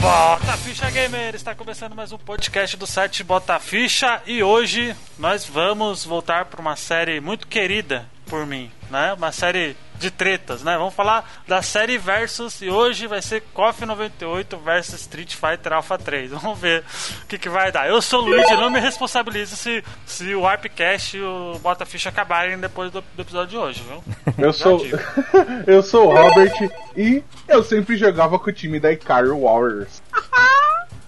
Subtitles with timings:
[0.00, 1.34] Bota Ficha Gamer!
[1.34, 6.60] Está começando mais um podcast do site Bota Ficha e hoje nós vamos voltar para
[6.60, 9.12] uma série muito querida por mim, né?
[9.14, 10.76] Uma série de tretas, né?
[10.78, 15.98] Vamos falar da série Versus e hoje vai ser KOF 98 versus Street Fighter Alpha
[15.98, 16.30] 3.
[16.40, 16.82] Vamos ver
[17.22, 17.88] o que, que vai dar.
[17.88, 22.08] Eu sou o Luigi, não me responsabilizo se, se o Warpcast e o Bota Ficha
[22.08, 24.02] acabarem depois do, do episódio de hoje, viu?
[24.38, 24.80] Eu sou,
[25.66, 26.54] eu sou o Robert
[26.96, 30.02] e eu sempre jogava com o time da Icario Warriors.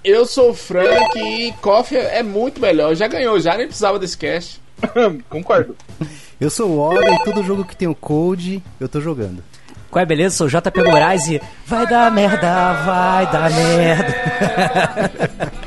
[0.05, 2.92] Eu sou o Frank e Coffee é muito melhor.
[2.97, 4.61] Já ganhou, já nem precisava desse cast.
[5.28, 5.77] Concordo.
[6.42, 9.45] Eu sou o e todo jogo que tem o Code, eu tô jogando.
[9.88, 10.34] Qual é, beleza?
[10.34, 14.12] Sou o JP Moraes e vai dar merda, vai dar merda.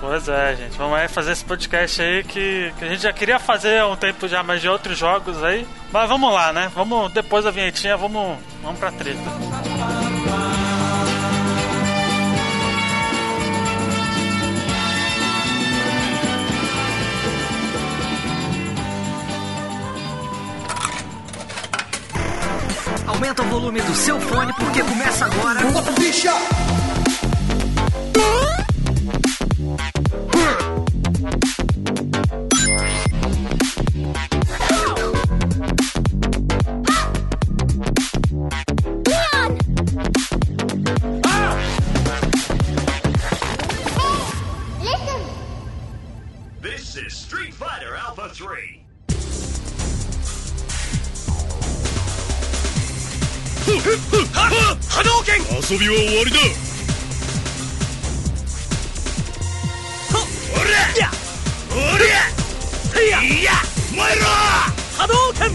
[0.00, 0.76] Pois é, gente.
[0.76, 3.96] Vamos aí fazer esse podcast aí que, que a gente já queria fazer há um
[3.96, 5.66] tempo já, mas de outros jogos aí.
[5.90, 6.70] Mas vamos lá, né?
[6.74, 9.18] Vamos, depois da vinhetinha, vamos, vamos pra treta.
[23.06, 25.60] Aumenta o volume do seu fone porque começa agora.
[46.60, 48.83] This is Street Fighter Alpha 3.
[53.64, 53.72] 波
[55.02, 56.38] 動拳遊びは終わりだ
[60.52, 61.08] おりゃ
[61.72, 63.52] おりゃいや
[63.90, 64.24] お前ら
[64.98, 65.50] 波動拳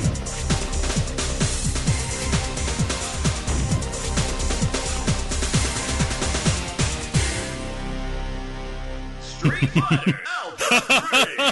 [9.21, 10.81] Street Fighter Alpha
[11.37, 11.48] 3.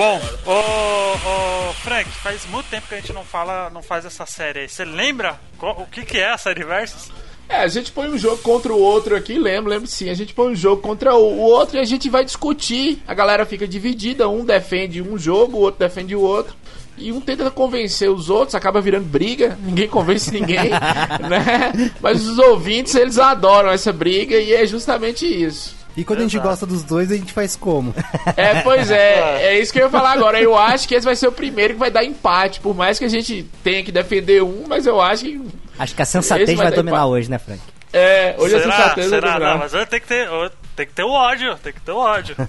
[0.00, 4.24] Bom, ô, ô, Frank, faz muito tempo que a gente não fala, não faz essa
[4.24, 4.66] série aí.
[4.66, 7.12] Você lembra o que, que é a série Versus?
[7.46, 10.08] É, a gente põe um jogo contra o outro aqui, lembro, lembro sim.
[10.08, 13.02] A gente põe um jogo contra o o outro e a gente vai discutir.
[13.06, 16.54] A galera fica dividida, um defende um jogo, o outro defende o outro.
[16.96, 20.70] E um tenta convencer os outros, acaba virando briga, ninguém convence ninguém,
[21.28, 21.92] né?
[22.00, 25.79] Mas os ouvintes, eles adoram essa briga e é justamente isso.
[25.96, 26.48] E quando a gente Exato.
[26.48, 27.94] gosta dos dois, a gente faz como?
[28.36, 30.40] É, pois é, é isso que eu ia falar agora.
[30.40, 33.04] Eu acho que esse vai ser o primeiro que vai dar empate, por mais que
[33.04, 35.40] a gente tenha que defender um, mas eu acho que
[35.78, 37.10] Acho que a sensatez vai vai dominar empate.
[37.12, 37.60] hoje, né, Frank?
[37.92, 38.76] É, hoje será?
[38.76, 39.38] sensatez vai será?
[39.38, 40.28] Não, mas tem que ter,
[40.76, 42.36] tem que ter o ódio, tem que ter o ódio.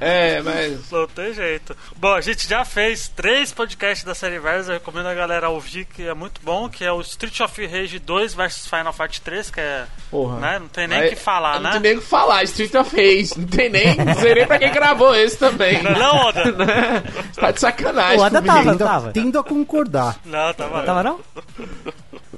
[0.00, 1.76] É, mas Não tem jeito.
[1.96, 5.84] Bom, a gente já fez três podcasts da série Versus, eu recomendo a galera ouvir,
[5.84, 9.50] que é muito bom, que é o Street of Rage 2 versus Final Fight 3,
[9.50, 9.84] que é.
[10.10, 10.38] Porra.
[10.40, 10.58] Né?
[10.58, 11.70] Não tem nem o que falar, não né?
[11.72, 13.38] tem nem o que falar, Street of Rage.
[13.38, 13.94] Não tem nem.
[13.94, 15.80] Não sei nem pra quem gravou esse também.
[15.84, 17.04] Não, é não, Oda?
[17.36, 18.18] tá de sacanagem.
[18.18, 19.12] O Oda tava, Tendo, tava.
[19.12, 20.18] tendo a concordar.
[20.24, 20.82] Não, tava.
[20.82, 21.20] Tava não?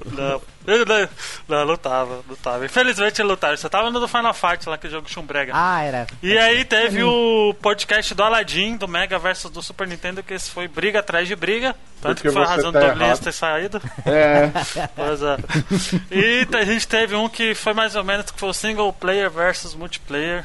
[0.05, 0.43] Não.
[0.67, 1.09] Não,
[1.49, 2.65] não, não tava, não tava.
[2.65, 3.57] Infelizmente ele não tava.
[3.57, 5.53] Você tava no do Final Fight lá, que jogo chumbrega.
[5.55, 6.07] Ah, era.
[6.23, 10.51] E aí teve o podcast do Aladdin, do Mega versus do Super Nintendo, que esse
[10.51, 11.75] foi briga atrás de briga.
[12.01, 13.19] Tanto Porque que foi a razão tá do errado.
[13.21, 13.81] ter saído.
[14.07, 14.51] É.
[14.95, 15.37] Pois é.
[16.11, 19.31] E a gente teve um que foi mais ou menos que foi o single player
[19.31, 20.45] versus multiplayer.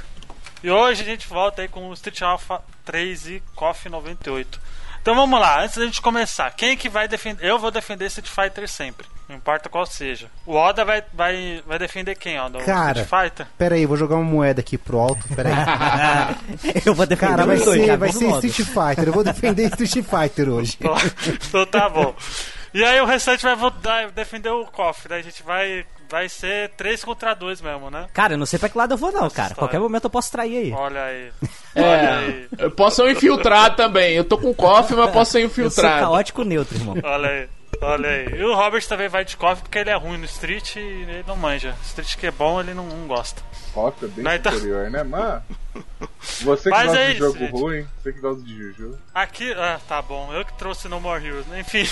[0.64, 4.60] E hoje a gente volta aí com o Street Alpha 3 e KOF 98.
[5.02, 7.46] Então vamos lá, antes da gente começar, quem que vai defender?
[7.46, 10.28] Eu vou defender Street Fighter sempre, não importa qual seja.
[10.46, 12.58] O Oda vai, vai, vai defender quem, Oda?
[12.58, 13.02] O Cara.
[13.02, 13.48] Street Fighter?
[13.58, 15.24] Pera aí, vou jogar uma moeda aqui pro alto.
[15.36, 16.36] Pera aí.
[16.84, 18.26] Eu vou defender Cara, vai dois, ser, vai ser.
[18.48, 19.08] Street Fighter.
[19.08, 20.78] Eu vou defender Street Fighter hoje.
[20.80, 20.96] Então,
[21.32, 22.16] então tá bom.
[22.74, 26.70] E aí o restante vai voltar, defender o KOF, daí a gente vai, vai ser
[26.78, 28.08] 3 contra 2 mesmo, né?
[28.14, 29.30] Cara, eu não sei pra que lado eu vou não, cara.
[29.30, 29.56] história.
[29.56, 30.72] Qualquer momento eu posso trair aí.
[30.72, 31.32] Olha aí.
[31.76, 32.48] Olha aí.
[32.60, 32.66] É.
[32.66, 34.14] Eu posso ser um infiltrado também.
[34.16, 36.00] Eu tô com cofre, mas posso ser um Eu sou infiltrado.
[36.02, 36.96] caótico neutro, irmão.
[37.04, 37.50] Olha aí.
[37.82, 38.28] Olha aí.
[38.40, 41.24] E o Robert também vai de KOF porque ele é ruim no Street e ele
[41.26, 41.76] não manja.
[41.84, 43.42] Street que é bom, ele não, não gosta.
[43.74, 45.04] Foca bem Mas tá- superior, né?
[45.04, 45.42] Mas.
[46.42, 47.52] Você que Mas gosta é de isso, jogo gente.
[47.52, 48.98] ruim, você que gosta de Juju.
[49.14, 49.54] Aqui.
[49.54, 50.34] Ah, tá bom.
[50.34, 51.46] Eu que trouxe No More Heroes.
[51.58, 51.88] Enfim.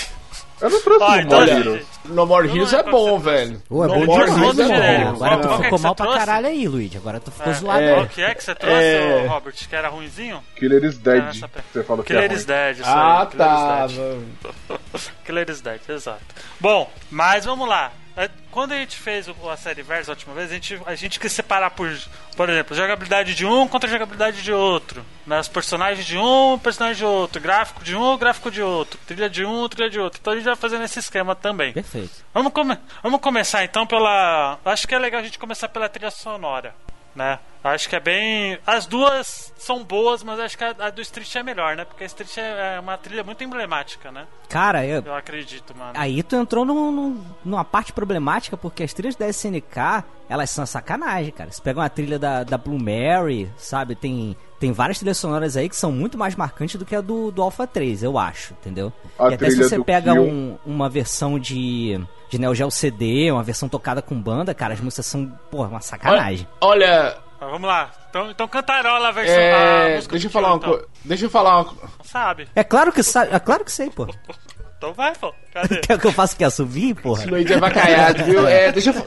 [0.60, 1.86] Eu não trouxe Ó, o então, More gente, Heroes.
[2.04, 3.62] No More Heroes é qual bom, velho.
[3.70, 5.24] Ô, é No bom More demais, Heroes é outro bom.
[5.24, 6.18] Agora tu Qual que ficou você mal pra trouxe?
[6.26, 6.96] caralho aí, Luigi.
[6.96, 7.80] Agora tu ficou É, zoado.
[7.82, 7.94] é.
[7.94, 9.24] Qual que é que você trouxe, É.
[9.24, 9.54] ô, Robert?
[9.68, 10.42] Que era ruimzinho?
[10.56, 11.40] Killer is Dead.
[11.40, 12.38] Pe- Você falou que é Killer ruim.
[12.38, 13.26] is Dead, isso Ah, aí.
[13.28, 13.86] Killer tá.
[13.86, 15.10] Dead.
[15.24, 16.20] Killer is Dead, exato.
[16.58, 17.92] Bom, mas vamos lá.
[18.18, 21.20] É, Quando a gente fez a série Versus a última vez, a gente, a gente
[21.20, 21.88] quis separar por,
[22.36, 25.04] por exemplo, jogabilidade de um contra jogabilidade de outro.
[25.26, 25.38] Né?
[25.38, 27.40] Os personagens de um, personagem de outro.
[27.40, 28.98] Gráfico de um, gráfico de outro.
[29.06, 30.18] Trilha de um, trilha de outro.
[30.20, 31.72] Então a gente vai fazendo esse esquema também.
[31.72, 32.24] Perfeito.
[32.34, 34.58] Vamos, come- vamos começar então pela.
[34.64, 36.74] Acho que é legal a gente começar pela trilha sonora,
[37.18, 37.38] né?
[37.62, 38.56] Acho que é bem.
[38.66, 41.84] As duas são boas, mas acho que a, a do Street é melhor, né?
[41.84, 44.26] Porque a Street é é uma trilha muito emblemática, né?
[44.48, 45.92] Cara, eu, Eu acredito, mano.
[45.94, 50.64] aí tu entrou num- num- numa parte problemática, porque as trilhas da SNK, elas são
[50.64, 51.50] sacanagem, cara.
[51.50, 53.94] Você pega uma trilha da, da Blue Mary, sabe?
[53.96, 57.30] Tem, tem várias trilhas sonoras aí que são muito mais marcantes do que a do,
[57.30, 58.92] do Alpha 3, eu acho, entendeu?
[59.18, 63.42] A e até se você pega um- uma versão de, de Neo Geo CD, uma
[63.42, 66.46] versão tocada com banda, cara, as músicas são, pô, uma sacanagem.
[66.60, 67.90] Olha, Mas vamos lá.
[68.10, 69.34] Então, então cantarola a versão.
[69.36, 70.70] a é, música deixa eu falar uma então.
[70.70, 70.86] coisa.
[71.04, 71.88] Deixa eu falar uma coisa.
[72.02, 72.48] Sabe.
[72.54, 74.06] É claro que sabe, é claro que sei, pô.
[74.78, 75.34] Então vai, pô.
[75.52, 75.80] Cadê?
[75.82, 76.44] Quer que eu faça o que?
[76.44, 77.26] Assovir, porra?
[77.26, 78.46] Luigi é vacaiado, viu?
[78.46, 79.06] É, deixa, eu,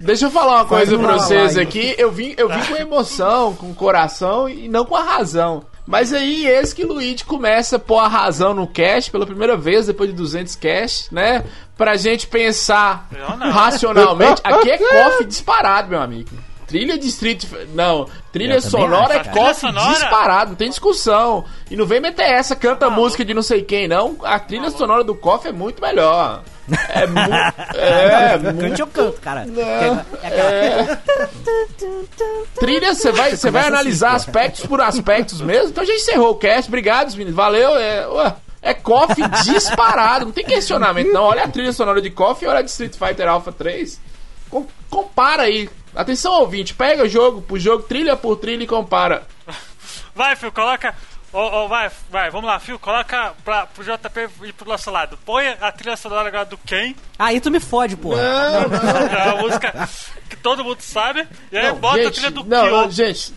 [0.00, 1.94] deixa eu falar uma coisa um pra vocês aqui.
[1.98, 5.66] Eu vim, eu vim com emoção, com o coração e não com a razão.
[5.86, 9.56] Mas aí, esse que o Luigi começa a pôr a razão no cash pela primeira
[9.56, 11.44] vez, depois de 200 cash, né?
[11.76, 13.50] Pra gente pensar não.
[13.50, 14.40] racionalmente.
[14.42, 16.30] Aqui é KOF disparado, meu amigo.
[16.68, 17.44] Trilha de Street.
[17.74, 19.92] Não, trilha sonora acho, é sonora?
[19.94, 21.44] disparado, não tem discussão.
[21.70, 24.16] E não vem meter essa, canta música de não sei quem, não.
[24.22, 26.42] A trilha sonora do KOF é muito melhor.
[26.90, 27.28] É muito.
[27.74, 28.60] É, muito.
[28.60, 29.46] Cante eu canto, cara.
[29.46, 30.98] Não, É aquela-
[32.58, 35.68] Trilha, você vai, você vai Começa analisar assim, aspectos por aspectos mesmo.
[35.70, 36.68] Então a gente encerrou o cast.
[36.68, 37.34] Obrigado, meninos.
[37.34, 37.76] Valeu.
[37.76, 39.14] É, ué, é KOF
[39.44, 40.26] disparado.
[40.26, 41.22] Não tem questionamento, não.
[41.24, 44.00] Olha a trilha sonora de KOF e olha a de Street Fighter Alpha 3.
[44.50, 45.68] Com- compara aí.
[45.98, 46.74] Atenção, ouvinte.
[46.74, 49.26] Pega o jogo por jogo, trilha por trilha e compara.
[50.14, 50.94] Vai, Phil, coloca.
[51.32, 55.18] Ô, ô, vai, vai, vamos lá, Phil, coloca pra, pro JP e pro nosso lado.
[55.26, 58.22] Põe a trilha sonora agora do Ken, Aí tu me fode, porra.
[58.22, 59.08] Não, não.
[59.08, 59.88] que é uma música
[60.30, 62.70] que todo mundo sabe, e aí Não, bota a gente, trilha do não, Kyo.
[62.70, 63.34] não, gente.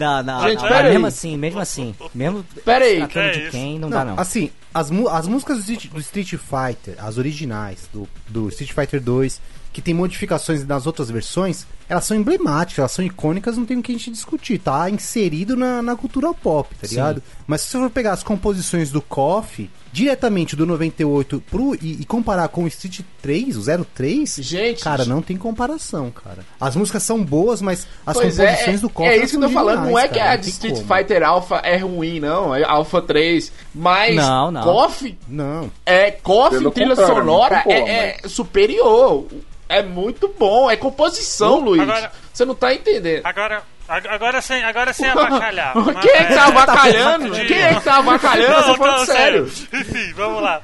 [0.00, 1.08] Não, não, Gente, não, pera mesmo aí.
[1.08, 1.94] assim, mesmo assim.
[2.14, 3.06] Mesmo Pera aí.
[3.06, 3.50] Que de isso?
[3.50, 4.18] quem, não, dá não.
[4.18, 9.00] Assim, as, as músicas do Street, do Street Fighter, as originais do, do Street Fighter
[9.02, 9.40] 2,
[9.72, 13.82] que tem modificações nas outras versões, elas são emblemáticas, elas são icônicas, não tem o
[13.82, 16.94] que a gente discutir, tá inserido na, na cultura pop, tá Sim.
[16.94, 17.22] ligado?
[17.46, 22.04] Mas se você for pegar as composições do KOF, diretamente do 98 pro, e, e
[22.04, 26.38] comparar com o Street 3, o 03, Gente, cara, não tem comparação, cara.
[26.60, 29.44] As músicas são boas, mas as Pois é, composições é, do KOF é isso que
[29.44, 29.84] eu tô falando.
[29.86, 30.94] Não é que cara, a de Street como.
[30.96, 32.54] Fighter Alpha é ruim, não.
[32.54, 33.52] É Alpha 3.
[33.74, 34.62] Mas Não, não.
[34.62, 35.70] KOF Não.
[35.84, 39.26] é KOF Pelo trilha sonora boa, é, é superior.
[39.68, 40.70] É muito bom.
[40.70, 41.80] É composição, Luiz.
[41.82, 43.22] Agora- Você não tá entendendo.
[43.24, 45.72] Agora, ag- agora sem, agora sem abacalhar.
[46.00, 47.30] Quem é que tá avacalhando?
[47.30, 48.52] de- Quem é que tá avacalhando?
[48.52, 49.44] Eu tô falando sério.
[49.72, 50.60] Enfim, vamos lá.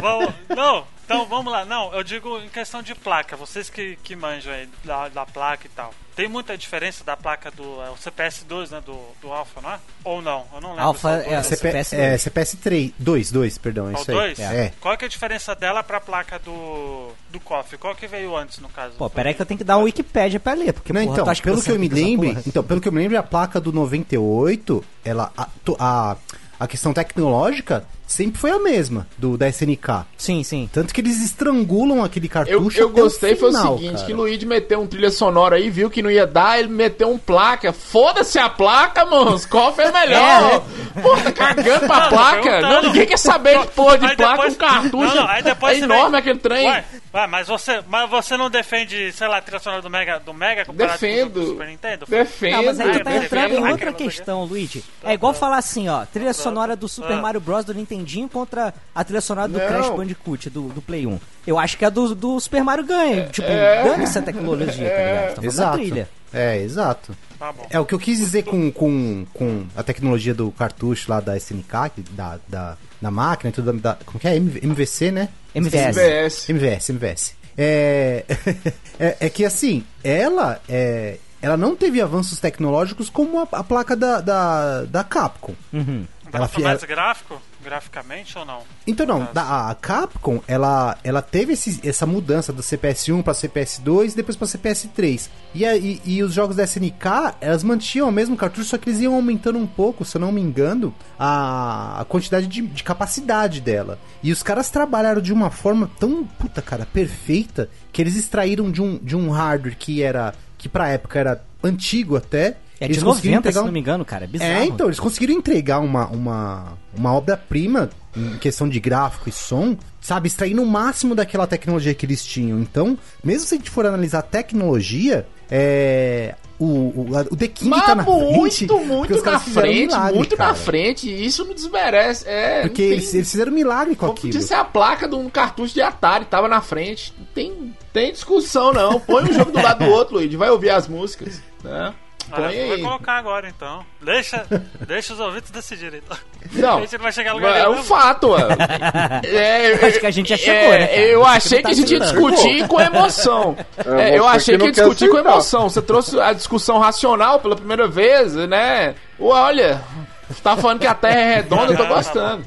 [0.00, 1.64] Vamos, não, então vamos lá.
[1.64, 3.34] Não, eu digo em questão de placa.
[3.34, 5.94] Vocês que, que manjam aí da, da placa e tal.
[6.14, 8.82] Tem muita diferença da placa do é, o CPS2, né?
[8.84, 9.78] Do, do Alpha, não é?
[10.04, 10.44] Ou não?
[10.52, 10.84] Eu não lembro.
[10.84, 11.46] Alpha é o dois.
[11.46, 14.16] CP, CPS é, CPS 3, 2, 2, perdão, é É o isso aí.
[14.16, 14.40] 2?
[14.40, 14.72] É.
[14.80, 17.78] Qual que é a diferença dela pra placa do, do KOF?
[17.78, 18.96] Qual que veio antes, no caso?
[18.96, 21.24] Pô, peraí que eu tenho que dar um Wikipédia pra ler, porque, Não, porra, então,
[21.24, 22.42] tu acha que pelo você que eu me porra?
[22.46, 25.48] então, pelo que eu me lembro, a placa do 98, ela a,
[25.78, 26.16] a,
[26.58, 30.04] a questão tecnológica sempre foi a mesma, do da SNK.
[30.16, 30.68] Sim, sim.
[30.72, 34.06] Tanto que eles estrangulam aquele Eu, cartucho eu até gostei foi o final, seguinte, cara.
[34.06, 37.08] que o Luigi meteu um trilha sonora aí, viu que não ia dar, ele meteu
[37.10, 37.72] um placa.
[37.72, 40.64] Foda-se a placa, mano, os cofres é melhor.
[41.00, 42.60] Pô, tá cagando pra placa.
[42.60, 45.14] Não, ninguém quer saber de porra de Aí placa, depois- um cartucho.
[45.14, 46.66] Não, não, aí depois é enorme vem- aquele trem.
[46.66, 46.84] Ué,
[47.14, 50.32] ué, mas você, mas você não defende, sei lá, a trilha sonora do Mega, do
[50.34, 51.46] Mega comparado com o Defendo.
[51.46, 52.06] Super Nintendo?
[52.08, 52.56] Defendo.
[52.56, 53.70] Não, mas aí tu tá defendo, entrando em defendo.
[53.70, 54.82] outra questão, Luigi.
[55.04, 57.20] É igual falar assim, ó, trilha sonora do Super Ah.
[57.22, 57.64] Mario Bros.
[57.64, 59.66] do Nintendinho contra a trilha sonora do Não.
[59.66, 61.18] Crash Bandicoot, do, do Play 1.
[61.46, 63.26] Eu acho que a do, do Super Mario ganha.
[63.28, 63.84] Tipo, É.
[63.84, 65.34] dane-se a tecnologia, tá ligado?
[65.36, 65.76] Tá Exato.
[65.78, 66.08] trilha.
[66.32, 67.16] É, exato.
[67.38, 67.66] Tá bom.
[67.70, 71.36] É o que eu quis dizer com, com, com a tecnologia do cartucho lá da
[71.38, 71.72] SNK,
[72.10, 74.36] da, da, da máquina e tudo, da, como que é?
[74.36, 75.28] MV- MVC, né?
[75.54, 75.96] MVS.
[75.96, 76.48] MVS.
[76.50, 77.34] MVS, MVS.
[77.56, 78.24] É,
[79.00, 83.96] é, é que assim, ela é, ela não teve avanços tecnológicos como a, a placa
[83.96, 85.54] da, da, da Capcom.
[85.72, 86.04] Uhum.
[86.30, 87.40] Ela mais gráfico?
[87.62, 88.62] Graficamente ou não?
[88.86, 94.12] então não, da, a Capcom, ela, ela teve esse- essa mudança do CPS1 para CPS2
[94.12, 95.28] e depois para CPS3.
[95.54, 99.00] E, e, e os jogos da SNK, elas mantinham o mesmo cartucho, só que eles
[99.00, 103.60] iam aumentando um pouco, se eu não me engano, a, a quantidade de, de capacidade
[103.60, 103.98] dela.
[104.22, 108.80] E os caras trabalharam de uma forma tão, puta cara, perfeita, que eles extraíram de
[108.80, 112.56] um, de um hardware que era, que pra época era antigo até.
[112.80, 114.24] É eles de conseguiram 90, se entregar um- não me engano, cara.
[114.24, 114.50] É bizarro.
[114.52, 119.76] é, então, eles conseguiram entregar uma, uma, uma obra-prima em questão de gráfico e som,
[120.00, 122.58] sabe, extraindo o máximo daquela tecnologia que eles tinham.
[122.60, 126.34] Então, mesmo se a gente for analisar a tecnologia, é.
[126.60, 128.18] O, o, o The King Mas tá na frente.
[128.36, 130.48] muito, porque muito caras na um frente, milagre, muito cara.
[130.50, 131.24] na frente.
[131.24, 132.24] Isso não desmerece.
[132.28, 134.32] É, Porque não tem- eles, eles fizeram um milagre com aquilo.
[134.32, 137.14] Podia ser a placa de um cartucho de Atari, tava na frente.
[137.16, 138.98] Não tem, tem discussão, não.
[138.98, 140.36] Põe um jogo do lado do outro, Luigi.
[140.36, 141.40] Vai ouvir as músicas.
[141.62, 141.94] Né?
[142.30, 142.82] Põe Olha, vai aí.
[142.82, 143.84] colocar agora então.
[144.02, 144.46] Deixa,
[144.86, 146.00] deixa os ouvintes decidirem.
[146.04, 146.16] Então.
[146.52, 146.78] Não.
[146.78, 148.48] A gente não vai chegar a lugar É um fato, mano.
[149.24, 151.00] É, Acho que a gente já chegou, é, né, cara?
[151.00, 153.56] Eu achei tá que a gente ia discutir com emoção.
[153.98, 155.68] É, eu achei que que ia discutir com emoção.
[155.68, 158.94] Você trouxe a discussão racional pela primeira vez, né?
[159.18, 159.80] Olha,
[160.28, 162.44] você tá falando que a Terra é redonda, eu tô gostando.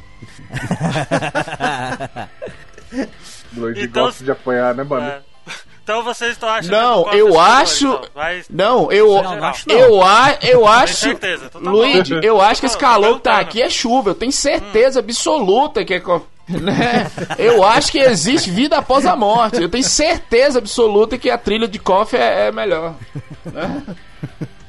[3.56, 5.06] O Luigi Então- gosta de apanhar, né, mano?
[5.08, 5.22] É.
[5.92, 8.02] Então vocês estão achando Não, eu acho- então.
[8.16, 9.76] Vai- Não, eu, Não, não acho não.
[9.76, 12.22] eu, a, eu acho, certeza, tá Luigi, bom.
[12.24, 14.12] eu acho que esse calor que tá aqui é chuva.
[14.12, 16.02] Eu tenho certeza absoluta que é,
[16.48, 17.12] né?
[17.38, 19.62] Eu acho que existe vida após a morte.
[19.62, 22.96] Eu tenho certeza absoluta que a trilha de coffee é, é melhor.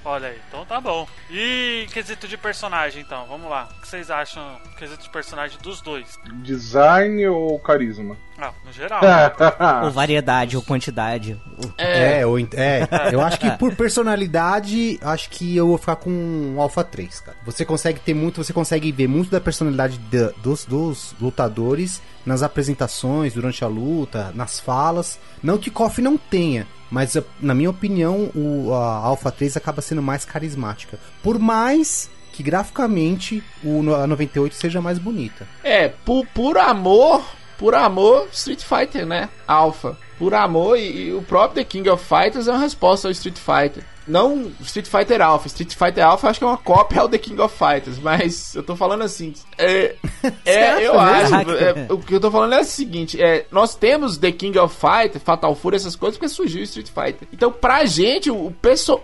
[0.04, 1.06] Olha aí, então tá bom.
[1.30, 3.68] E quesito de personagem, então, vamos lá.
[3.78, 4.42] O que vocês acham
[4.76, 6.18] quesito de personagem dos dois?
[6.42, 8.16] Design ou carisma?
[8.38, 9.00] Ah, no geral.
[9.84, 11.40] Ou variedade, ou quantidade.
[11.62, 15.96] ou- É, ou, ent- é, eu acho que por personalidade, acho que eu vou ficar
[15.96, 17.36] com um Alpha 3, cara.
[17.46, 22.42] Você consegue ter muito, você consegue ver muito da personalidade da- dos, dos lutadores nas
[22.42, 25.18] apresentações, durante a luta, nas falas.
[25.42, 30.02] Não que KOF não tenha, mas na minha opinião, o, a Alpha 3 acaba sendo
[30.02, 30.98] mais carismática.
[31.22, 35.46] Por mais que graficamente o, a 98 seja mais bonita.
[35.62, 37.22] É, por, por amor,
[37.58, 39.28] por amor, Street Fighter, né?
[39.46, 39.96] Alpha.
[40.18, 43.36] Por amor, e, e o próprio The King of Fighters é uma resposta ao Street
[43.36, 43.84] Fighter.
[44.06, 45.46] Não Street Fighter Alpha.
[45.46, 48.54] Street Fighter Alpha eu acho que é uma cópia ao The King of Fighters, mas
[48.54, 49.32] eu tô falando assim.
[49.56, 49.94] É,
[50.44, 51.34] é eu acho.
[51.34, 54.74] é, o que eu tô falando é o seguinte: é, nós temos The King of
[54.74, 57.28] Fighter, Fatal Fury, essas coisas, porque surgiu o Street Fighter.
[57.32, 59.00] Então, pra gente, o, o perso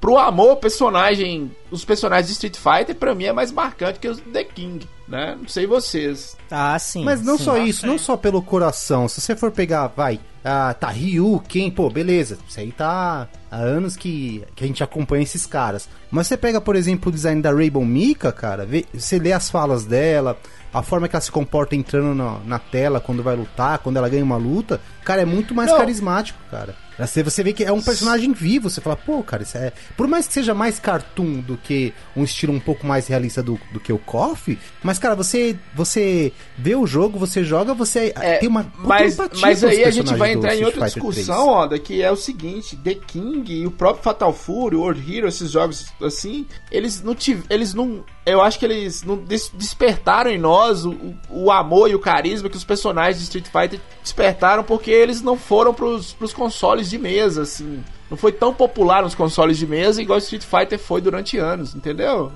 [0.00, 1.50] pro amor, o personagem.
[1.70, 5.36] Os personagens de Street Fighter, pra mim, é mais marcante que os The King, né?
[5.40, 6.36] Não sei vocês.
[6.50, 7.04] Ah, sim.
[7.04, 7.44] Mas não sim.
[7.44, 7.86] só Ah, isso, sim.
[7.86, 9.06] não só pelo coração.
[9.08, 12.38] Se você for pegar, vai, ah, tá, Ryu, Ken, pô, beleza.
[12.48, 15.88] Isso aí tá há anos que, que a gente acompanha esses caras.
[16.10, 19.48] Mas você pega, por exemplo, o design da Rainbow Mika, cara, vê, você lê as
[19.48, 20.36] falas dela,
[20.74, 24.08] a forma que ela se comporta entrando na, na tela quando vai lutar, quando ela
[24.08, 25.78] ganha uma luta, cara, é muito mais Não.
[25.78, 26.74] carismático, cara.
[27.06, 29.72] Você, você vê que é um personagem vivo, você fala, pô, cara, isso é.
[29.96, 33.58] Por mais que seja mais cartoon do que um estilo um pouco mais realista do,
[33.72, 38.38] do que o KOF, mas, cara, você você vê o jogo, você joga, você É,
[38.38, 41.48] tem uma puta mas, empatia mas aí a gente vai entrar em outra discussão, 3.
[41.48, 45.50] Oda, que é o seguinte, The King e o próprio Fatal Fury, World Hero, esses
[45.50, 50.38] jogos assim, eles não tiv eles não, eu acho que eles não des- despertaram em
[50.38, 54.90] nós o, o- amor e o carisma que os personagens de Street Fighter despertaram porque
[54.90, 57.82] eles não foram pros, pros consoles de mesa, assim.
[58.10, 62.32] Não foi tão popular nos consoles de mesa igual Street Fighter foi durante anos, entendeu?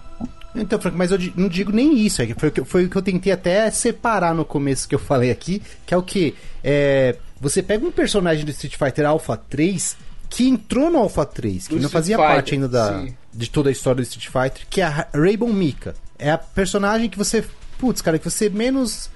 [0.56, 2.96] Então, Frank, mas eu não digo nem isso, é foi, o que- foi o que
[2.96, 6.34] eu tentei até separar no começo que eu falei aqui, que é o que?
[6.62, 9.96] É, você pega um personagem do Street Fighter Alpha 3
[10.30, 13.16] que entrou no Alpha 3, que Do não Street fazia Fighter, parte ainda da, sim.
[13.34, 15.94] De toda a história do Street Fighter, que é a Rainbow Mika.
[16.18, 17.44] É a personagem que você
[17.78, 19.10] putz, cara, que você menos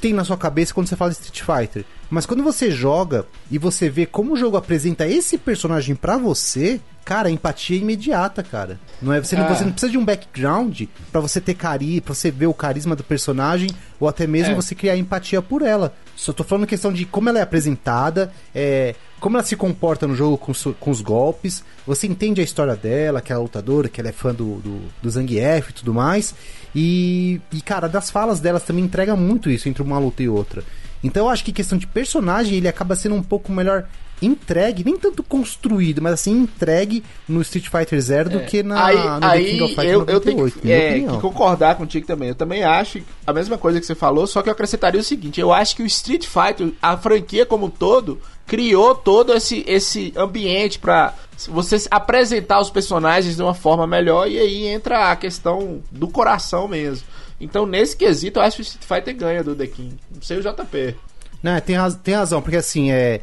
[0.00, 1.84] tem na sua cabeça quando você fala de Street Fighter.
[2.08, 6.80] Mas quando você joga e você vê como o jogo apresenta esse personagem pra você,
[7.04, 8.80] cara, a empatia é imediata, cara.
[9.00, 9.54] Não é você, não, É.
[9.54, 12.96] você não precisa de um background pra você ter carisma, pra você ver o carisma
[12.96, 14.54] do personagem ou até mesmo É.
[14.56, 15.94] você criar empatia por ela.
[16.16, 20.14] Só tô falando questão de como ela é apresentada, é, como ela se comporta no
[20.16, 21.62] jogo com, com os golpes.
[21.86, 25.10] Você entende a história dela, que é lutadora, que ela é fã do, do, do
[25.10, 26.34] Zangief e tudo mais.
[26.74, 30.64] E, e, cara, das falas delas também entrega muito isso entre uma luta e outra.
[31.02, 33.86] Então eu acho que questão de personagem, ele acaba sendo um pouco melhor
[34.22, 38.96] entregue, nem tanto construído, mas assim, entregue no Street Fighter Zero do que na, aí,
[38.96, 42.06] no The aí King of Fighters eu, eu tenho 98, que, é, que concordar contigo
[42.06, 42.28] também.
[42.28, 45.40] Eu também acho a mesma coisa que você falou, só que eu acrescentaria o seguinte:
[45.40, 50.12] eu acho que o Street Fighter, a franquia como um todo, criou todo esse, esse
[50.16, 51.14] ambiente pra
[51.48, 56.08] você se apresentar os personagens de uma forma melhor e aí entra a questão do
[56.08, 57.06] coração mesmo.
[57.40, 59.96] Então, nesse quesito, eu acho que o Street Fighter ganha do The King.
[60.14, 60.94] Não sei o JP.
[61.42, 63.22] Não, tem, raz- tem razão, porque assim, é.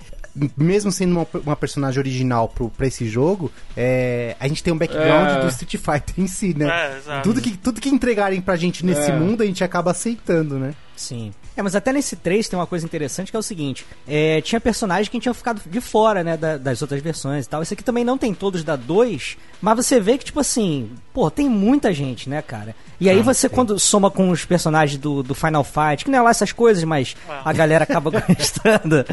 [0.56, 4.77] Mesmo sendo uma, uma personagem original pro, pra esse jogo, é, a gente tem um
[4.77, 5.41] background É.
[5.41, 6.67] do Street Fighter em si, né?
[7.08, 9.15] É, tudo, que, tudo que entregarem pra gente nesse É.
[9.15, 10.74] mundo, a gente acaba aceitando, né?
[10.96, 11.32] Sim.
[11.58, 14.62] É, mas até nesse 3 tem uma coisa interessante que é o seguinte: é, tinha
[14.62, 17.62] personagens que tinham ficado de fora, né, da- das outras versões e tal.
[17.64, 21.32] Esse aqui também não tem todos da 2, mas você vê que, tipo assim, pô,
[21.32, 22.76] tem muita gente, né, cara?
[23.02, 26.22] E aí você, quando soma com os personagens do, do Final Fight, que não é
[26.22, 29.06] lá essas coisas, mas a galera acaba gostando,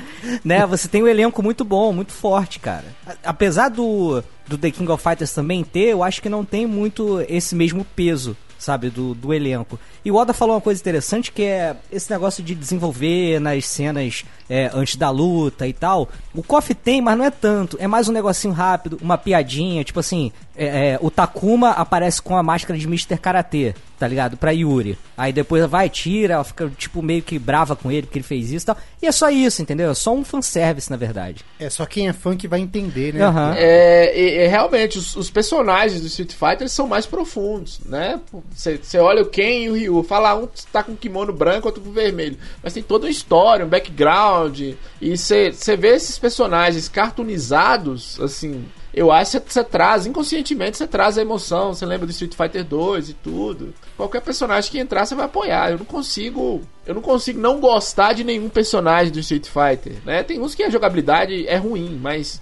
[0.45, 0.67] né?
[0.67, 2.85] Você tem um elenco muito bom, muito forte, cara.
[3.23, 7.23] Apesar do, do The King of Fighters também ter, eu acho que não tem muito
[7.29, 9.79] esse mesmo peso sabe, do, do elenco.
[10.05, 14.25] E o Oda falou uma coisa interessante que é esse negócio de desenvolver nas cenas
[14.49, 16.09] é, antes da luta e tal.
[16.35, 17.77] O KOF tem, mas não é tanto.
[17.81, 22.37] É mais um negocinho rápido, uma piadinha, tipo assim, é, é, o Takuma aparece com
[22.37, 23.17] a máscara de Mr.
[23.19, 24.37] Karate, tá ligado?
[24.37, 24.97] Pra Yuri.
[25.17, 28.53] Aí depois vai, tira, ela fica tipo meio que brava com ele porque ele fez
[28.53, 28.77] isso e tal.
[29.03, 29.91] E é só isso, entendeu?
[29.91, 31.45] É só um fanservice, na verdade.
[31.59, 33.25] É só quem é fã que vai entender, né?
[33.25, 33.55] Aham.
[33.57, 38.21] É, e- e realmente, os, os personagens do Street Fighter eles são mais profundos, né?
[38.55, 41.91] Você olha o Ken e o Ryu, fala um tá com kimono branco, outro com
[41.91, 42.37] vermelho.
[42.63, 44.61] Mas tem toda uma história, um background.
[45.01, 48.65] E você vê esses personagens cartoonizados, assim.
[48.95, 51.75] Eu acho que você traz, inconscientemente, você traz a emoção.
[51.75, 53.75] Você lembra do Street Fighter 2 e tudo.
[53.97, 55.73] Qualquer personagem que entrar, você vai apoiar.
[55.73, 56.63] Eu não consigo.
[56.87, 59.97] Eu não consigo não gostar de nenhum personagem do Street Fighter.
[60.05, 60.23] Né?
[60.23, 62.41] Tem uns que a jogabilidade é ruim, mas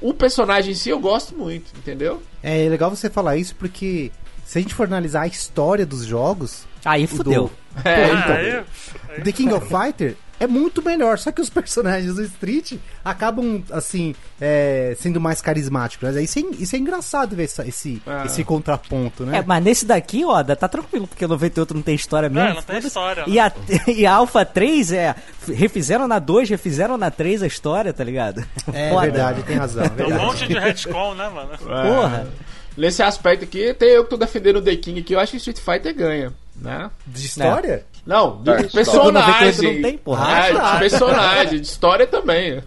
[0.00, 2.22] o personagem em si eu gosto muito, entendeu?
[2.42, 4.12] É legal você falar isso porque
[4.44, 6.64] se a gente for analisar a história dos jogos.
[6.84, 7.44] Aí fudeu.
[7.44, 7.50] do-
[7.84, 8.64] É, Ah, então, aí,
[9.16, 12.74] aí The King of Fighter é muito melhor, só que os personagens do Street
[13.04, 16.14] acabam, assim, é, sendo mais carismáticos.
[16.14, 16.22] Né?
[16.22, 18.22] Isso, é, isso é engraçado ver essa- esse, Ah.
[18.26, 19.38] esse contraponto, né?
[19.38, 22.48] É, mas nesse daqui, ó, dá- tá tranquilo, porque o 98 não tem história mesmo.
[22.50, 23.52] É, não tem história, E a,
[23.88, 25.14] e a Alpha 3 é.
[25.46, 28.44] Refizeram na 2, refizeram na 3 a história, tá ligado?
[28.72, 29.02] É Foda.
[29.02, 29.84] verdade, tem razão.
[29.84, 30.26] é Tem um verdade.
[30.26, 31.50] monte de retcon, né, mano?
[31.58, 32.26] Porra.
[32.76, 35.38] Nesse aspecto aqui, até eu que tô defendendo o The King aqui, eu acho que
[35.38, 36.90] Street Fighter ganha, né?
[37.06, 37.84] De história?
[38.06, 39.12] Não, de É, personagem.
[39.12, 40.24] 98 não tem, porra.
[40.26, 40.72] Ah, tá.
[40.74, 42.62] de personagem, de história também.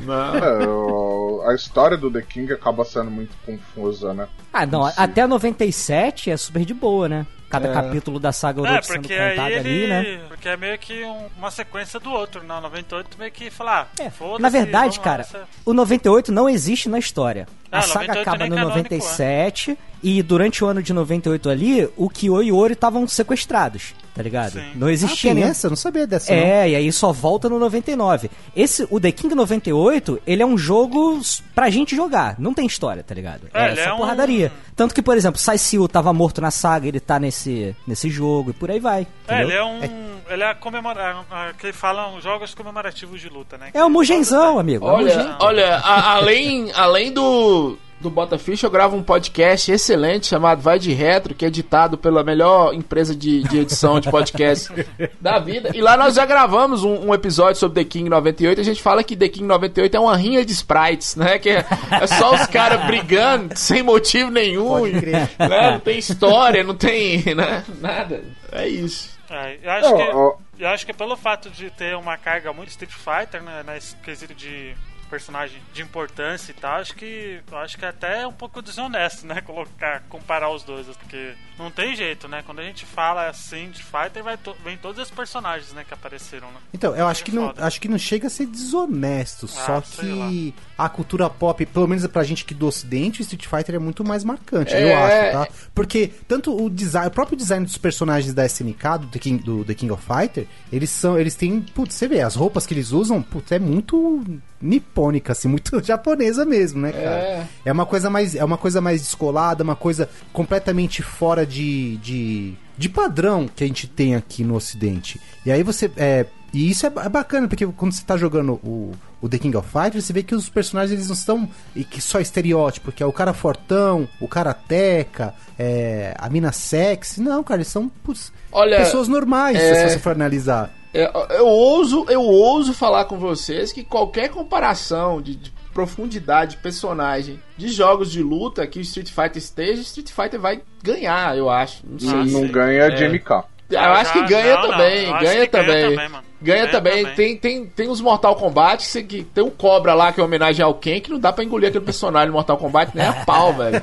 [0.00, 0.34] Não.
[0.36, 4.28] É, o- a história do The King acaba sendo muito confusa, né?
[4.52, 7.26] Ah, não, até 97 é super de boa, né?
[7.50, 7.72] Cada É.
[7.72, 9.86] capítulo da saga É, Orochi sendo porque contado aí ali, ele.
[9.88, 10.20] né?
[10.28, 12.54] Porque é meio que um- uma sequência do outro, né?
[12.54, 13.90] O 98 meio que falar.
[14.00, 17.46] Ah, É, na verdade, cara, nessa- o 98 não existe na história.
[17.70, 21.88] Ah, a saga 98 acaba no canônico, 97 e durante o ano de 98 ali,
[21.96, 24.52] o Kyo e o Ori estavam sequestrados, tá ligado?
[24.52, 24.64] Sim.
[24.76, 25.66] Não Ah, existia nenhum- essa?
[25.66, 26.30] Eu não sabia dessa.
[26.32, 26.40] não.
[26.42, 28.30] É, e aí só volta no 99.
[28.54, 31.20] Esse, o The King 98, ele é um jogo
[31.54, 33.48] pra gente jogar, não tem história, tá ligado?
[33.54, 34.52] É, É, só é um- porradaria.
[34.76, 38.50] Tanto que, por exemplo, Sai Seal tava morto na saga, ele tá nesse, nesse jogo
[38.50, 39.06] e por aí vai.
[39.26, 39.48] É, entendeu?
[39.48, 40.04] ele é um.
[40.28, 41.16] Ele é comemora...
[41.58, 43.70] que falam jogos comemorativos de luta, né?
[43.74, 44.86] É o Mugenzão, amigo.
[44.88, 45.16] é o Mugen.
[45.18, 50.78] Olha, olha a- além, além do, do Botafish, eu gravo um podcast excelente chamado Vai
[50.78, 54.70] de Retro, que é editado pela melhor empresa de, de edição de podcast
[55.20, 55.70] da vida.
[55.74, 58.60] E lá nós já gravamos um, um episódio sobre The King 98.
[58.60, 61.38] A gente fala que The King 98 é uma rinha de sprites, né?
[61.38, 64.68] Que é, é só os caras brigando sem motivo nenhum.
[64.68, 65.30] Pode crer.
[65.38, 65.70] né?
[65.72, 67.64] Não tem história, não tem né?
[67.80, 68.22] nada.
[68.52, 69.14] É isso.
[69.30, 70.62] É, eu acho Não, que.
[70.62, 74.34] Eu acho que pelo fato de ter uma carga muito Street Fighter, né, nesse quesito
[74.34, 79.26] de personagem de importância e tal, acho que acho que até é um pouco desonesto,
[79.26, 79.40] né?
[79.42, 82.42] Colocar, comparar os dois, porque não tem jeito, né?
[82.44, 85.94] Quando a gente fala assim de Fighter, vai to- vem todos os personagens, né, que
[85.94, 86.58] apareceram, né?
[86.72, 87.64] Então, eu acho É que, não, foda.
[87.66, 91.86] acho que não chega a ser desonesto, só Ah, sei que a cultura pop, pelo
[91.86, 94.92] menos pra gente que do ocidente, o Street Fighter é muito mais marcante, É.
[94.92, 95.68] eu acho, tá?
[95.74, 99.64] Porque tanto o design, o próprio design dos personagens da SNK, do The King, do
[99.64, 102.90] The King of Fighter, eles são, eles têm, putz, você vê, as roupas que eles
[102.92, 104.22] usam, putz, é muito
[104.60, 107.04] nipônica, assim, muito japonesa mesmo, né, cara?
[107.04, 107.46] É.
[107.66, 112.54] É uma coisa mais, é uma coisa mais descolada, uma coisa completamente fora de, de,
[112.76, 115.20] de padrão que a gente tem aqui no Ocidente.
[115.44, 115.90] E aí você.
[115.96, 119.56] É, e isso é, é bacana, porque quando você tá jogando o, o The King
[119.56, 123.02] of Fighters, você vê que os personagens eles não são e que só estereótipo, que
[123.02, 127.20] é o cara fortão, o karateca, é, a mina sexy.
[127.20, 130.72] Não, cara, eles são putz, Olha, pessoas normais, é- se você for analisar.
[130.94, 136.62] Eu, eu ouso, eu ouso falar com vocês que qualquer comparação de, de profundidade de
[136.62, 141.50] personagem de jogos de luta que o Street Fighter esteja, Street Fighter vai ganhar, eu
[141.50, 141.82] acho.
[141.86, 142.10] Não sei.
[142.10, 142.48] Ah, Não sim.
[142.48, 142.90] ganha É.
[142.90, 143.44] de MK.
[143.70, 145.90] Eu acho que Já- ganha não, não, também, ganha que ganha também.
[145.90, 146.24] também, mano.
[146.44, 146.96] Ganha Ganha também.
[147.02, 147.14] também.
[147.16, 150.74] Tem, tem, tem uns Mortal Kombat que, tem um Cobra lá que é homenagem ao
[150.74, 153.76] Ken que não dá pra engolir aquele personagem do Mortal Kombat nem a pau, velho.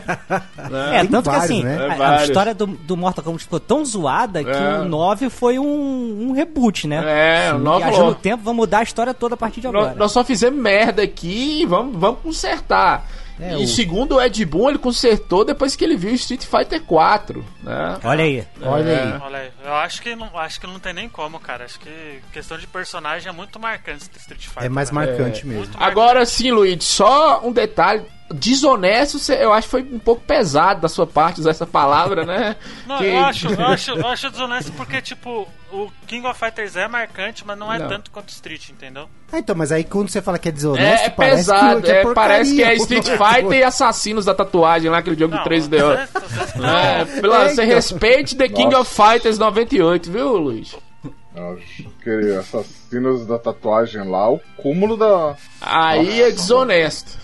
[0.93, 1.87] É, Tem tanto vários, que assim, né?
[1.97, 4.79] É, a- a, história do, do Mortal Kombat ficou tão zoada que É.
[4.79, 7.03] o 9 foi um, um reboot, né?
[7.47, 8.09] É, o Sim, nove Viajou falou.
[8.13, 9.89] no tempo, vamos mudar a história toda a partir de agora.
[9.89, 13.05] Nós, nós só fizemos merda aqui e vamos, vamos consertar.
[13.41, 16.81] É, e o- segundo o Ed Boon, ele consertou depois que ele viu Street Fighter
[16.83, 17.97] 4, né?
[18.03, 18.45] Olha aí.
[18.61, 19.01] Olha É.
[19.03, 19.19] aí.
[19.21, 21.65] Olha aí, eu acho que não, acho que não tem nem como, cara.
[21.65, 24.63] Acho que questão de personagem é muito marcante do Street Fighter.
[24.65, 24.95] É mais né?
[24.95, 25.63] marcante mesmo.
[25.63, 28.05] Muito Agora sim, Luiz, só um detalhe.
[28.33, 32.55] Desonesto, eu acho que foi um pouco pesado da sua parte usar essa palavra, né?
[32.87, 36.75] Não, Que- eu, acho, eu, acho, eu acho desonesto porque, tipo, o King of Fighters
[36.75, 37.87] é marcante, mas não é Não.
[37.87, 39.07] tanto quanto Street, entendeu?
[39.31, 41.91] Ah, então, mas aí quando você fala que é É, desonesto, é parece pesado, que,
[41.91, 42.75] é, porcaria, parece que é.
[42.81, 45.69] Street Fighter e Assassinos da Tatuagem lá, aquele jogo Não, de 3DO.
[45.69, 50.75] vocês- vocês tão- É, pela, É, você respeite The King of Fighters 98, viu, Luiz?
[51.33, 55.35] Eu acho que assassinos da tatuagem lá, o cúmulo da.
[55.61, 57.17] Aí é desonesto.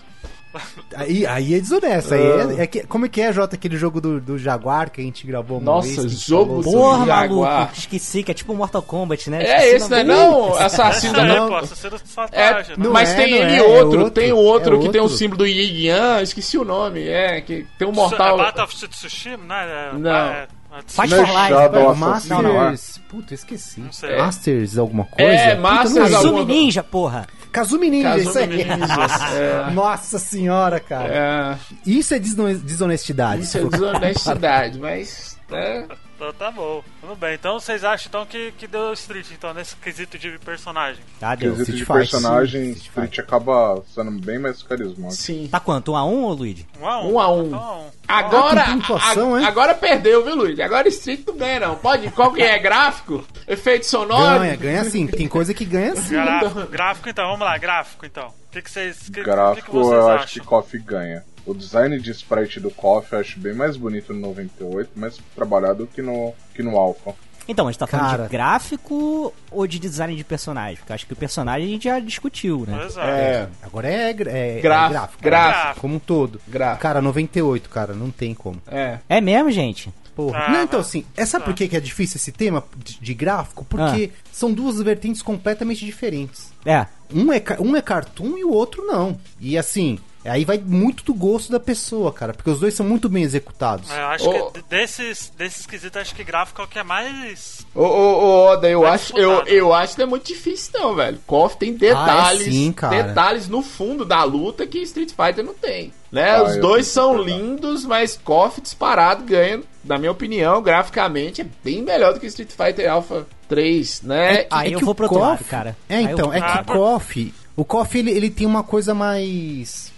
[0.96, 2.14] Aí, aí é desonesto.
[2.14, 2.22] Aí
[2.60, 5.04] é, é que, como é que é, Jota, aquele jogo do, do Jaguar que a
[5.04, 6.20] gente gravou uma Nossa, vez?
[6.22, 7.52] jogo do- Porra, Jaguar.
[7.60, 9.44] maluco, esqueci que é tipo Mortal Kombat, né?
[9.44, 10.04] É esse, né?
[10.04, 10.20] nome.
[10.20, 11.48] Não, Assassino da não.
[11.50, 12.66] pô, assassino de É, né?
[12.78, 15.00] Não mas é, tem não ele é, é outro, outro, tem outro é que tem
[15.02, 15.18] o outro.
[15.18, 18.40] símbolo do Yin Yang, esqueci o nome, é, que tem um Isso mortal.
[18.40, 19.90] É Battle of Tsushima, né?
[19.94, 20.12] É- Não.
[20.12, 20.48] É, é,
[20.88, 21.48] Fight Não é for Life.
[21.50, 22.44] Shadow É, Assassino, Masters.
[22.44, 22.76] não é?
[23.10, 23.80] Puta, eu esqueci.
[23.82, 24.18] Não.
[24.18, 25.32] Masters alguma coisa?
[25.32, 27.28] É, Puta, Masters não alguma- Ninja, porra.
[27.58, 28.48] Kazumi Ninja, Kazumi isso aí.
[28.48, 31.10] Ninja, Nossa senhora, cara.
[31.12, 31.58] É,
[31.90, 33.42] Isso é desonestidade.
[33.42, 35.38] isso é desonestidade, mas.
[35.50, 35.86] né?
[36.20, 36.84] Então tá bom.
[37.00, 37.36] Tudo bem.
[37.36, 41.00] Então vocês acham então que, que deu Street, então, nesse quesito de personagem?
[41.20, 41.52] Tá, deu.
[41.54, 45.12] Quesito de Street Fighter, personagem, sim, Street Street acaba sendo bem mais carismático.
[45.22, 45.48] Sim.
[45.52, 45.92] Tá quanto?
[45.92, 46.66] Um a um, ô Luigi?
[46.82, 47.14] Um a um.
[47.14, 47.46] Um a um.
[47.48, 47.92] Então, a um.
[48.08, 49.46] Agora, Ah, a- hein?
[49.46, 50.60] agora perdeu, viu, Luiz?
[50.60, 51.76] Agora Street não ganha, não.
[51.76, 52.58] Pode, qual que é?
[52.60, 53.24] Gráfico?
[53.48, 54.40] Efeito sonoro?
[54.40, 55.06] Ganha, ganha sim.
[55.06, 56.16] Tem coisa que ganha sim.
[56.16, 58.28] Gráfico, gráfico então, vamos lá, gráfico então.
[58.30, 58.98] O que, que vocês.
[58.98, 60.24] Que, que, que Gráfico, vocês eu acham?
[60.24, 61.24] acho que KOF ganha.
[61.48, 65.88] O design de sprite do KOF eu acho bem mais bonito no 98, mais trabalhado
[65.88, 67.16] que no, que no Alpha.
[67.50, 68.24] Então, a gente tá falando Cara.
[68.24, 70.76] de gráfico ou de design de personagem?
[70.76, 72.78] Porque eu acho que o personagem a gente já discutiu, né?
[72.82, 73.02] Pois é.
[73.02, 75.24] É, Agora é, gra- é, é Gráfico, gráfico.
[75.24, 75.80] gráfico.
[75.80, 76.42] Como um todo.
[76.46, 76.82] Gráfico.
[76.82, 78.62] Cara, 98, cara, não tem como.
[78.68, 79.00] é.
[79.08, 79.94] É mesmo, gente?
[80.14, 80.40] Porra.
[80.48, 83.14] Ah, não, então assim, é, sabe por que que é difícil esse tema de, de
[83.14, 83.64] gráfico?
[83.64, 84.18] Porque Ah.
[84.32, 86.52] são duas vertentes completamente diferentes.
[86.66, 86.86] É.
[87.14, 89.18] Um é, ca- um é cartoon e o outro não.
[89.40, 93.08] E assim, aí vai muito do gosto da pessoa, cara, porque os dois são muito
[93.10, 93.90] bem executados.
[93.92, 94.52] É, eu acho Ô.
[94.52, 97.66] que desses, desses quesitos, acho que gráfico é o que é mais.
[97.74, 97.86] Ô, ô,
[98.24, 99.50] ô, Oda, eu acho, eu, disputado.
[99.56, 101.20] eu acho que não é muito difícil, não, velho.
[101.26, 103.04] KOF tem detalhes, Ah, é sim, cara.
[103.04, 105.94] detalhes no fundo da luta que Street Fighter não tem.
[106.12, 106.32] Né?
[106.32, 111.46] Ah, Os eu dois são lindos, mas KOF disparado ganha, na minha opinião, graficamente, é
[111.64, 114.46] bem melhor do que Street Fighter Alpha 3, né?
[114.50, 115.76] Aí eu que vou pro KOF cara.
[115.90, 116.66] É, eu então, vou é que lado.
[116.74, 119.92] KOF, o KOF ele, ele tem uma coisa mais,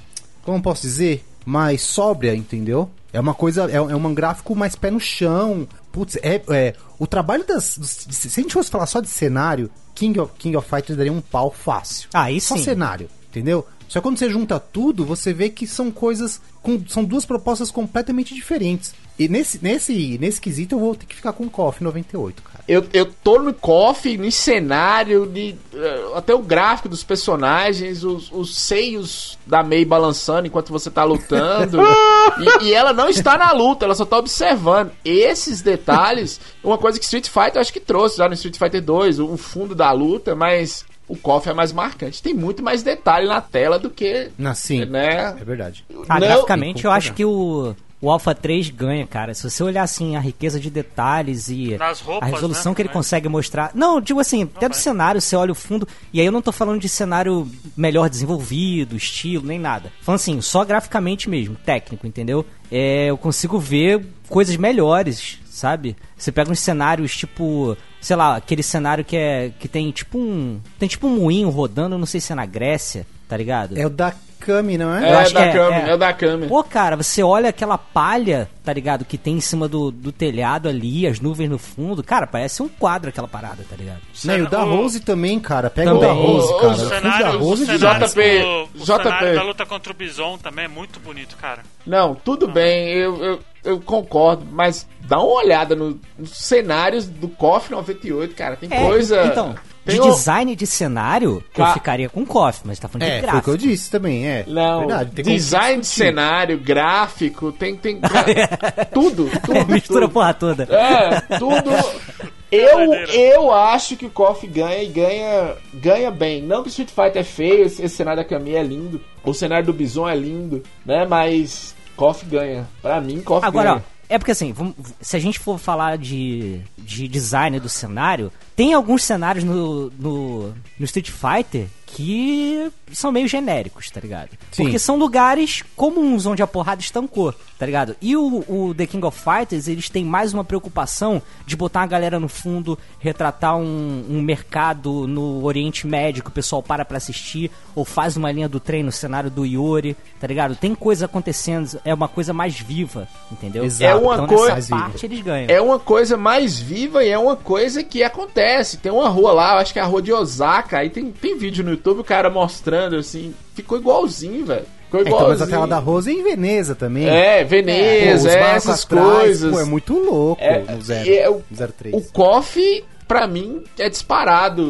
[0.49, 2.89] como eu posso dizer, mais sóbria, entendeu?
[3.11, 5.67] É uma coisa, é, é um gráfico mais pé no chão.
[5.91, 9.69] Putz, é, é o trabalho das, dos- se a gente fosse falar só de cenário,
[9.95, 12.09] King of, King of Fighters daria um pau fácil.
[12.13, 12.63] Aí Só sim.
[12.63, 13.65] cenário, entendeu?
[13.87, 16.39] Só que quando você junta tudo, você vê que são coisas.
[16.61, 18.93] Com, são duas propostas completamente diferentes.
[19.17, 22.58] E nesse, nesse, nesse quesito eu vou ter que ficar com o KOF 98, cara.
[22.69, 28.31] Eu, eu tô no KOF, no cenário, de, eh, até o gráfico dos personagens, os,
[28.31, 31.79] os seios da Mei balançando enquanto você tá lutando.
[32.61, 34.91] e, e ela não está na luta, ela só tá observando.
[35.03, 38.83] Esses detalhes, uma coisa que Street Fighter eu acho que trouxe já no Street Fighter
[38.83, 42.21] 2, o fundo da luta, mas o KOF é mais marcante.
[42.21, 45.35] Tem muito mais detalhe na tela do que, Na, sim, né?
[45.41, 45.83] é verdade.
[46.07, 49.33] Ah, Não- graficamente eu acho que o, o Alpha 3 ganha, cara.
[49.33, 52.89] Se você olhar assim a riqueza de detalhes e roupas, a resolução né, que ele
[52.89, 52.99] também.
[52.99, 53.71] consegue mostrar.
[53.73, 56.51] Não, digo assim, até do cenário, você olha o fundo, e aí eu não tô
[56.51, 59.91] falando de cenário melhor desenvolvido, estilo, nem nada.
[60.01, 62.45] Falando assim, só graficamente mesmo, técnico, entendeu?
[62.71, 65.97] É, eu consigo ver coisas melhores, sabe?
[66.15, 70.61] Você pega uns cenários tipo, sei lá, aquele cenário que é que tem tipo um,
[70.77, 73.77] tem tipo um moinho rodando, eu não sei se é na Grécia, tá ligado?
[73.77, 75.09] É o da Kami, não é?
[75.09, 75.93] É, acho da é, câmera, é.
[75.93, 75.97] é.
[75.97, 76.47] da câmera.
[76.49, 79.03] Pô, cara, você olha aquela palha, tá ligado?
[79.05, 82.03] Que tem em cima do, do telhado ali, as nuvens no fundo.
[82.03, 83.99] Cara, parece um quadro aquela parada, tá ligado?
[84.25, 85.69] Não, e o da O- Rose também, cara.
[85.69, 86.03] Pega Também.
[86.03, 86.67] o da Rose, O- cara.
[86.67, 88.13] o O fundo da cenário, Rose o é cenário, demais.
[88.13, 89.03] JP, o, o JP.
[89.03, 91.61] cenário da luta contra o Bison também é muito bonito, cara.
[91.85, 97.27] Não, tudo bem, eu, eu, eu concordo, mas dá uma olhada no- nos cenários do
[97.27, 98.55] KOF 98, cara.
[98.55, 99.25] Tem É, coisa.
[99.25, 103.19] Então, de design de cenário, eu Ca- ficaria com KOF, mas tá falando de É,
[103.19, 103.43] foi o gráfico.
[103.45, 104.43] que eu disse também, é.
[104.47, 107.75] Não, Verdade, design de cenário, gráfico, tem.
[107.75, 107.99] tem
[108.93, 109.71] tudo, tudo.
[109.71, 110.13] Mistura a tudo.
[110.13, 110.63] porra toda.
[110.63, 111.69] É, tudo.
[112.51, 116.41] Eu, eu acho que o KOF ganha e ganha, ganha bem.
[116.41, 118.99] Não que o Street Fighter é feio, esse, esse cenário da Camille é lindo.
[119.23, 121.05] O cenário do Bison é lindo, né?
[121.07, 122.67] Mas KOF ganha.
[122.81, 123.85] Pra mim, KOF Agora, ó, ganha.
[124.09, 124.53] É porque assim,
[124.99, 130.47] se a gente for falar de, de design do cenário, tem alguns cenários no, no,
[130.49, 134.29] no Street Fighter que são meio genéricos, tá ligado?
[134.51, 134.63] Sim.
[134.63, 137.95] Porque são lugares comuns onde a porrada estancou, tá ligado?
[138.01, 141.87] E o, o The King of Fighters, eles têm mais uma preocupação de botar a
[141.87, 146.97] galera no fundo, retratar um, um mercado no Oriente Médio que o pessoal para pra
[146.97, 150.55] assistir, ou faz uma linha do trem no cenário do Yuri, tá ligado?
[150.55, 153.63] Tem coisa acontecendo, é uma coisa mais viva, entendeu?
[153.63, 153.83] Exato.
[153.91, 155.47] É uma então coisa- parte eles ganham.
[155.49, 158.77] É uma coisa mais viva e é uma coisa que acontece.
[158.77, 160.77] Tem uma rua lá, eu acho que é a rua de Osaka.
[160.79, 163.33] Aí tem, tem vídeo no YouTube, o cara mostrando assim.
[163.53, 164.65] Ficou igualzinho, velho.
[164.85, 165.29] Ficou É, então, igualzinho.
[165.39, 167.07] mas a tela da Rose é em Veneza também.
[167.07, 169.51] É, Veneza, barcos essas atrás, coisas.
[169.51, 171.93] Pô, é muito louco É, no zero, é, o- 03.
[171.95, 174.63] O KOF, pra mim, é disparado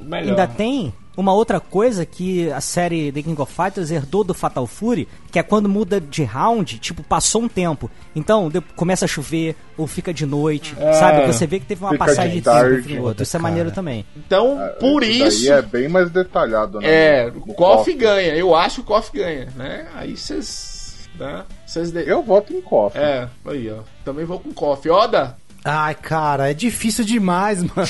[0.00, 0.30] o melhor.
[0.30, 4.66] Ainda tem uma outra coisa que a série The King of Fighters herdou do Fatal
[4.66, 7.90] Fury, que é quando muda de round, tipo, passou um tempo.
[8.16, 11.26] Então, de- começa a chover, ou fica de noite, sabe?
[11.26, 12.78] Você vê que teve uma passagem de de tempo tarde.
[12.78, 13.22] entre o outro.
[13.22, 13.50] Isso é Cara.
[13.50, 14.04] maneiro também.
[14.16, 15.48] Então, por Esse isso.
[15.48, 16.86] daí é bem mais detalhado, né?
[16.88, 18.34] É, o KOF ganha.
[18.36, 19.86] Eu acho que o KOF ganha, né?
[19.94, 21.08] Aí vocês.
[21.18, 21.44] Né?
[21.64, 22.02] Vocês de...
[22.08, 22.98] Eu voto em KOF.
[22.98, 23.82] É, aí, ó.
[24.04, 24.90] Também vou com KOF.
[24.90, 25.36] Oda?
[25.64, 27.88] Ai, cara, é difícil demais, mano.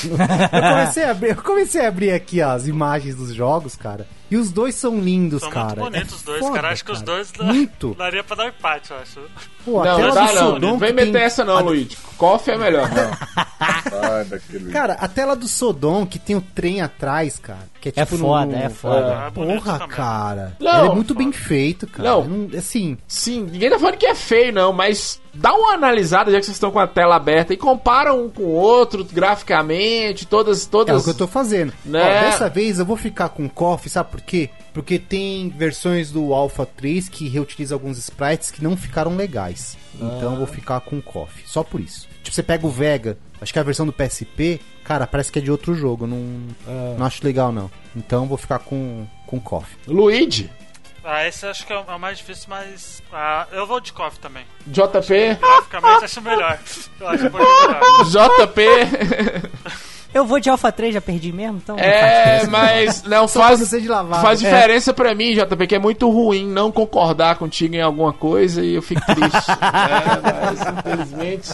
[0.53, 4.07] Eu comecei a abrir, eu comecei a abrir aqui as imagens dos jogos, cara.
[4.31, 5.67] E os dois são lindos, São cara.
[5.81, 6.69] muito bonitos É os dois, foda, cara.
[6.71, 7.95] Acho que os dois Muito.
[7.95, 9.21] daria pra dar um empate, eu acho.
[9.65, 10.59] Pô, a Não, tela não dá não.
[10.59, 11.97] Não vem que tem- meter essa não, a- Luigi.
[12.17, 12.89] KOF é melhor.
[13.91, 14.71] Sai daquele.
[14.73, 17.69] Cara, a tela do Sodom que tem o trem atrás, cara.
[17.81, 19.25] Que é, É tipo foda, no- é foda.
[19.27, 20.57] É Porra, cara.
[20.61, 20.79] Não.
[20.85, 22.09] Ele é muito bem feito, cara.
[22.09, 22.25] Não.
[22.25, 26.39] Não- assim, Sim, ninguém tá falando que é feio, não, mas dá uma analisada, já
[26.39, 30.67] que vocês estão com a tela aberta, e compara um com o outro, graficamente, todas.
[30.67, 31.01] é todas...
[31.01, 31.73] o que eu tô fazendo.
[31.85, 32.01] Né?
[32.03, 34.49] Ó, dessa vez eu vou ficar com o KOF, sabe por quê?
[34.73, 39.77] Porque tem versões do Alpha 3 que reutilizam alguns sprites que não ficaram legais.
[39.97, 41.43] Então eu vou ficar com o KOF.
[41.45, 42.07] Só por isso.
[42.23, 45.41] Tipo, você pega o Vega, acho que é a versão do PSP, cara, parece que
[45.41, 46.05] é de outro jogo.
[46.05, 47.69] eu Não, não acho legal, não.
[47.97, 49.67] Então eu vou ficar com, com o KOF.
[49.89, 50.49] Luigi,
[51.03, 53.03] Ah, esse eu acho que é o é o mais difícil, mas.
[53.13, 54.45] Ah, eu vou de KOF também.
[54.69, 56.61] JP, Graficamente acho melhor.
[57.01, 58.39] Eu acho um melhor.
[58.47, 58.63] JP.
[60.15, 61.77] Eu vou de Alpha 3, já perdi mesmo, então.
[61.77, 63.61] É, mas não faz.
[64.23, 64.45] Faz É.
[64.49, 68.75] diferença pra mim, JP, que é muito ruim não concordar contigo em alguma coisa e
[68.75, 69.49] eu fico triste.
[69.49, 70.23] né?
[70.45, 71.51] Mas, infelizmente.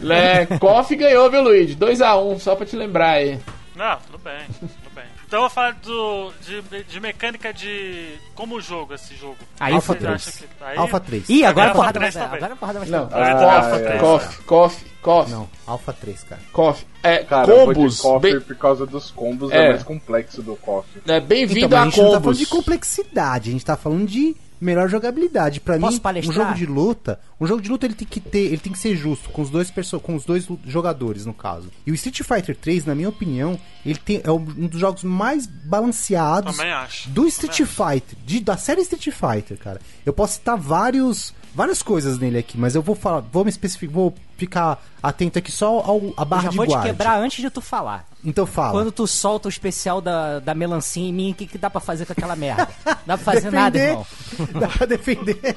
[0.00, 0.46] Né?
[0.58, 1.76] KOF ganhou, viu, Luigi?
[1.76, 3.38] 2x1, só pra te lembrar aí.
[3.74, 5.04] Não, tudo bem, tudo bem.
[5.26, 8.14] Então eu vou falar do, de, de mecânica de.
[8.34, 9.36] Como jogo esse jogo.
[9.58, 10.14] Aí Alpha Vocês 3.
[10.28, 11.28] acham que- aí- Alpha 3.
[11.28, 12.20] Ih, agora a Alpha porrada vai 3 dar.
[12.24, 12.36] também.
[12.36, 13.08] Agora a porrada vai Não.
[13.10, 13.98] Ah, KOF, é.
[13.98, 16.40] KOF, KOF, KOF, Não, Alpha 3, cara.
[16.52, 16.86] KOF.
[17.02, 18.00] É, Cara, eu vou de combos.
[18.00, 19.66] KOF bem- por causa dos combos, É.
[19.66, 20.88] é, mais complexo do KOF.
[21.06, 24.06] é, Bem-vindo Então, a a gente não tá falando de complexidade, a gente tá falando
[24.06, 25.60] de melhor jogabilidade.
[25.60, 26.36] Pra Posso mim, palestrar?
[26.36, 28.78] um jogo de luta, um jogo de luta ele tem que ter, ele tem que
[28.78, 31.70] ser justo com os dois com os dois jogadores no caso.
[31.86, 35.46] E o Street Fighter 3, na minha opinião, ele tem é um dos jogos mais
[35.46, 37.10] balanceados Também acho.
[37.10, 39.80] do Street Fighter, de, da série Street Fighter, cara.
[40.04, 43.94] Eu posso citar vários várias coisas nele aqui, mas eu vou falar, vou me especificar,
[43.94, 46.88] vou ficar atento aqui só ao, a Eu barra já de vou te guarda.
[46.88, 48.06] quebrar antes de tu falar.
[48.24, 48.72] Então fala.
[48.72, 51.80] Quando tu solta o especial da, da melancia em mim, o que, que dá pra
[51.80, 52.68] fazer com aquela merda?
[53.06, 54.06] Dá pra fazer nada, irmão.
[54.58, 55.56] Dá pra defender.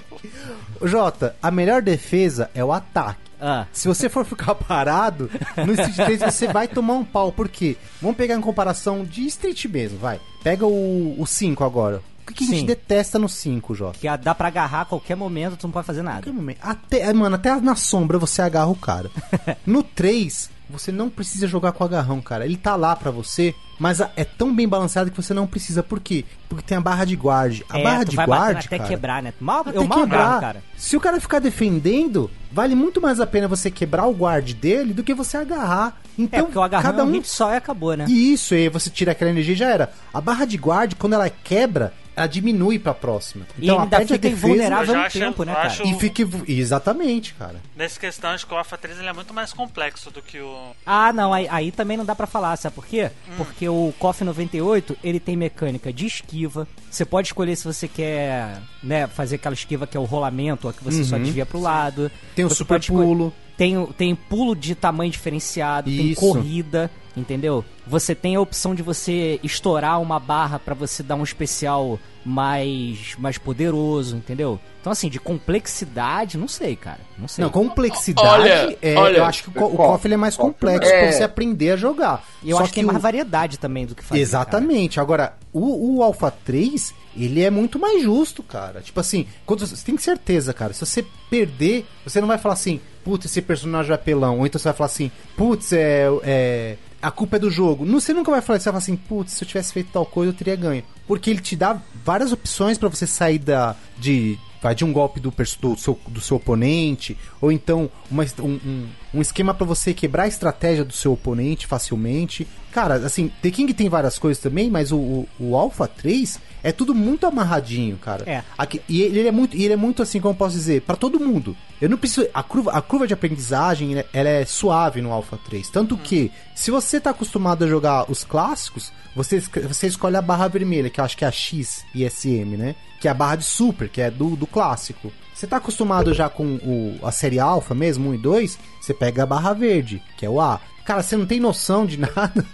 [0.84, 3.22] Jota, a melhor defesa é o ataque.
[3.40, 5.30] Ah, Se você for ficar parado,
[5.66, 7.32] no Street 3 você vai tomar um pau.
[7.32, 7.78] Por quê?
[8.02, 10.20] Vamos pegar em comparação de Street mesmo, vai.
[10.44, 12.02] Pega o, o 5 agora.
[12.30, 12.66] O que, que a gente Sim.
[12.66, 13.98] detesta no 5, Jota?
[14.00, 16.18] que dá pra agarrar a qualquer momento, tu não pode fazer nada.
[16.18, 16.60] Qualquer momento.
[16.62, 19.10] Até, mano, até na sombra você agarra o cara.
[19.66, 22.46] No 3, você não precisa jogar com o agarrão, cara.
[22.46, 25.82] Ele tá lá pra você, mas é tão bem balanceado que você não precisa.
[25.82, 26.26] Por quê?
[26.50, 27.66] Porque tem a barra de guarde.
[27.70, 29.34] A É, barra de guarde, até cara, quebrar, né?
[29.40, 30.20] Mal, até eu mal quebrar.
[30.26, 30.64] agarro, cara.
[30.76, 34.94] Se o cara ficar defendendo, vale muito mais a pena você quebrar o guarde dele
[34.94, 35.98] do que você agarrar.
[36.18, 38.06] Então, É, porque o agarrão cada é um um hit só e acabou, né?
[38.10, 39.92] e isso, aí você tira aquela energia e já era.
[40.14, 43.46] A barra de guarde, quando ela quebra, ela diminui pra próxima.
[43.58, 45.68] E Então, ainda perde a fica defesa invulnerável um acho- tempo, né, cara?
[45.68, 46.24] acho- E fica.
[46.48, 47.62] Exatamente, cara.
[47.76, 50.72] Nessa questão, acho que o Alpha 3 ele é muito mais complexo do que o.
[50.86, 53.12] Ah, não, aí, aí também não dá pra falar, sabe por quê?
[53.30, 53.34] Hum.
[53.38, 56.68] Porque o KOF 98, ele tem mecânica de esquiva.
[56.90, 60.74] Você pode escolher se você quer, né, fazer aquela esquiva que é o rolamento, ou
[60.74, 62.04] que você só desvia pro lado.
[62.04, 62.10] Uhum.
[62.36, 63.32] Tem o Você super pulo.
[63.58, 66.22] Tem, tem pulo de tamanho diferenciado, tem Isso.
[66.22, 67.66] corrida, entendeu?
[67.88, 73.16] Você tem a opção de você estourar uma barra pra você dar um especial mais
[73.18, 74.60] mais poderoso, entendeu?
[74.82, 77.00] Então assim, de complexidade, não sei, cara.
[77.18, 77.44] Não sei.
[77.44, 78.28] Não, complexidade.
[78.28, 79.18] Olha, é, olha.
[79.18, 79.76] eu acho que o, o?
[79.76, 81.02] KOF é mais complexo É.
[81.04, 82.24] pra você aprender a jogar.
[82.44, 84.22] E eu Só acho que tem mais o- variedade também do que fazer.
[84.22, 85.00] Exatamente.
[85.00, 88.82] Agora, o, o Alpha 3, ele é muito mais justo, cara.
[88.82, 90.74] Tipo assim, quando você, você tem certeza, cara.
[90.74, 94.40] Se você perder, você não vai falar assim, putz, esse personagem é apelão.
[94.40, 96.08] Ou então você vai falar assim, putz, é.
[96.24, 97.86] é a culpa é do jogo.
[97.86, 100.06] Não, você nunca vai falar, você vai falar assim, putz, se eu tivesse feito tal
[100.06, 100.84] coisa, eu teria ganho.
[101.08, 105.20] Porque ele te dá várias opções pra você sair da, de, vai de um golpe
[105.20, 110.24] do, do, seu, do seu oponente, ou então uma, um, um, esquema pra você quebrar
[110.24, 112.48] a estratégia do seu oponente facilmente.
[112.72, 116.72] Cara, assim, The King tem várias coisas também, mas o, o, o Alpha 3 é
[116.72, 118.24] tudo muito amarradinho, cara.
[118.30, 118.44] É.
[118.58, 121.20] Aqui- e ele, é muito, ele é muito assim, como eu posso dizer, pra todo
[121.20, 121.56] mundo.
[121.82, 122.28] Eu não preciso.
[122.34, 125.70] A curva, a curva de aprendizagem, né, ela é suave no Alpha 3.
[125.70, 130.48] Tanto que, se você tá acostumado a jogar os clássicos, você, você escolhe a barra
[130.48, 132.76] vermelha, que eu acho que é a X e SM, né?
[133.00, 135.12] Que é a barra de super, que é do, do clássico.
[135.34, 139.22] Você tá acostumado já com o, a série Alpha mesmo, 1 e 2, você pega
[139.22, 140.60] a barra verde, que é o A.
[140.84, 142.46] Cara, você não tem noção de nada.